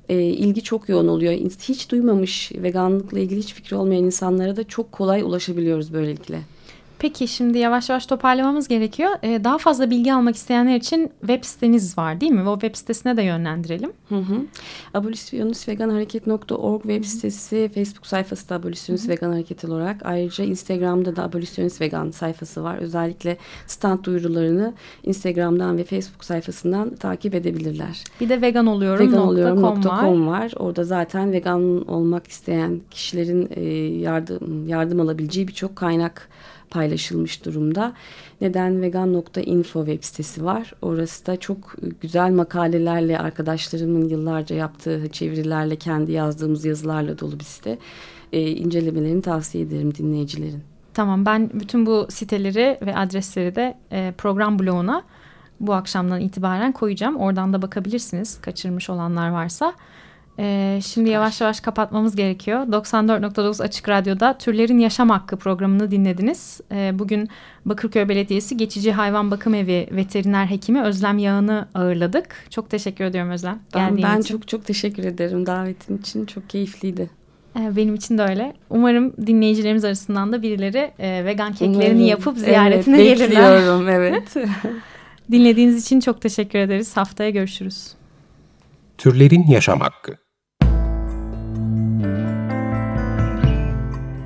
E, 0.09 0.15
ilgi 0.19 0.63
çok 0.63 0.89
yoğun 0.89 1.07
oluyor. 1.07 1.33
Hiç 1.61 1.91
duymamış 1.91 2.51
veganlıkla 2.55 3.19
ilgili 3.19 3.39
hiç 3.39 3.53
fikri 3.53 3.75
olmayan 3.75 4.03
insanlara 4.03 4.55
da 4.55 4.63
çok 4.63 4.91
kolay 4.91 5.21
ulaşabiliyoruz 5.21 5.93
böylelikle. 5.93 6.41
Peki 6.99 7.27
şimdi 7.27 7.57
yavaş 7.57 7.89
yavaş 7.89 8.05
toparlamamız 8.05 8.67
gerekiyor. 8.67 9.09
E, 9.23 9.43
daha 9.43 9.57
fazla 9.57 9.89
bilgi 9.89 10.13
almak 10.13 10.35
isteyenler 10.35 10.75
için 10.75 11.11
web 11.19 11.43
siteniz 11.43 11.97
var 11.97 12.21
değil 12.21 12.31
mi? 12.31 12.49
O 12.49 12.53
web 12.53 12.75
sitesine 12.75 13.17
de 13.17 13.23
yönlendirelim. 13.23 13.91
Hı 14.09 14.15
hı. 14.15 14.45
Abolisyonistveganhareket.org 14.93 16.81
web 16.81 17.03
sitesi, 17.03 17.71
Facebook 17.75 18.07
sayfası 18.07 18.49
da 18.49 18.55
Abolisyonist 18.55 19.09
Vegan 19.09 19.31
Hareket 19.31 19.65
olarak. 19.65 20.05
Ayrıca 20.05 20.43
Instagram'da 20.43 21.15
da 21.15 21.23
Abolisyonist 21.23 21.81
Vegan 21.81 22.11
sayfası 22.11 22.63
var. 22.63 22.77
Özellikle 22.77 23.37
stand 23.67 24.03
duyurularını 24.03 24.73
Instagram'dan 25.03 25.77
ve 25.77 25.83
Facebook 25.83 26.25
sayfasından 26.25 26.95
takip 26.95 27.35
edebilirler. 27.35 28.03
Bir 28.21 28.29
de 28.29 28.41
vegan 28.41 28.65
oluyorum 28.65 29.07
Veganoluyorum.com 29.07 30.27
var. 30.27 30.53
Orada 30.55 30.83
zaten 30.83 31.31
vegan 31.31 31.87
olmak 31.87 32.27
isteyen 32.27 32.81
kişilerin 32.91 33.49
e, 33.55 33.63
yardım 33.99 34.67
yardım 34.67 34.99
alabileceği 34.99 35.47
birçok 35.47 35.75
kaynak 35.75 36.29
paylaşılmış 36.71 37.45
durumda. 37.45 37.93
Neden 38.41 38.81
vegan.info 38.81 39.85
web 39.85 40.03
sitesi 40.03 40.45
var. 40.45 40.73
Orası 40.81 41.25
da 41.25 41.37
çok 41.37 41.75
güzel 42.01 42.31
makalelerle 42.31 43.19
arkadaşlarımın 43.19 44.09
yıllarca 44.09 44.55
yaptığı 44.55 45.09
çevirilerle 45.11 45.75
kendi 45.75 46.11
yazdığımız 46.11 46.65
yazılarla 46.65 47.19
dolu 47.19 47.39
bir 47.39 47.45
site. 47.45 47.77
E, 48.33 48.51
incelemelerini 48.51 49.21
tavsiye 49.21 49.63
ederim 49.63 49.95
dinleyicilerin. 49.95 50.63
Tamam 50.93 51.25
ben 51.25 51.49
bütün 51.53 51.85
bu 51.85 52.07
siteleri 52.09 52.77
ve 52.81 52.95
adresleri 52.95 53.55
de 53.55 53.77
e, 53.91 54.13
program 54.17 54.59
bloğuna 54.59 55.03
bu 55.59 55.73
akşamdan 55.73 56.21
itibaren 56.21 56.71
koyacağım. 56.71 57.15
Oradan 57.15 57.53
da 57.53 57.61
bakabilirsiniz 57.61 58.41
kaçırmış 58.41 58.89
olanlar 58.89 59.29
varsa. 59.29 59.73
E, 60.39 60.79
şimdi 60.85 61.09
yavaş 61.09 61.41
yavaş 61.41 61.59
kapatmamız 61.59 62.15
gerekiyor. 62.15 62.59
94.9 62.59 63.63
Açık 63.63 63.89
Radyo'da 63.89 64.37
Türlerin 64.37 64.77
Yaşam 64.77 65.09
Hakkı 65.09 65.37
programını 65.37 65.91
dinlediniz. 65.91 66.61
E, 66.71 66.99
bugün 66.99 67.29
Bakırköy 67.65 68.09
Belediyesi 68.09 68.57
Geçici 68.57 68.91
Hayvan 68.91 69.31
Bakım 69.31 69.53
Evi 69.53 69.87
veteriner 69.91 70.45
hekimi 70.45 70.81
Özlem 70.81 71.17
Yağın'ı 71.17 71.67
ağırladık. 71.73 72.45
Çok 72.49 72.69
teşekkür 72.69 73.03
ediyorum 73.03 73.31
Özlem. 73.31 73.59
Ben, 73.75 73.97
ben 73.97 74.19
için. 74.19 74.33
çok 74.33 74.47
çok 74.47 74.65
teşekkür 74.65 75.03
ederim 75.03 75.45
davetin 75.45 75.97
için. 75.97 76.25
Çok 76.25 76.49
keyifliydi. 76.49 77.09
E, 77.59 77.75
Benim 77.75 77.95
için 77.95 78.17
de 78.17 78.23
öyle. 78.23 78.53
Umarım 78.69 79.13
dinleyicilerimiz 79.27 79.85
arasından 79.85 80.31
da 80.31 80.41
birileri 80.41 80.91
e, 80.99 81.25
vegan 81.25 81.53
keklerini 81.53 81.77
Umarım. 81.77 81.99
yapıp 81.99 82.37
ziyaretine 82.37 83.01
evet, 83.01 83.17
gelirler. 83.17 83.55
Bekliyorum 83.55 83.89
evet. 83.89 84.35
Dinlediğiniz 85.31 85.85
için 85.85 85.99
çok 85.99 86.21
teşekkür 86.21 86.59
ederiz. 86.59 86.97
Haftaya 86.97 87.29
görüşürüz. 87.29 87.93
Türlerin 88.97 89.47
Yaşam 89.47 89.79
Hakkı 89.79 90.28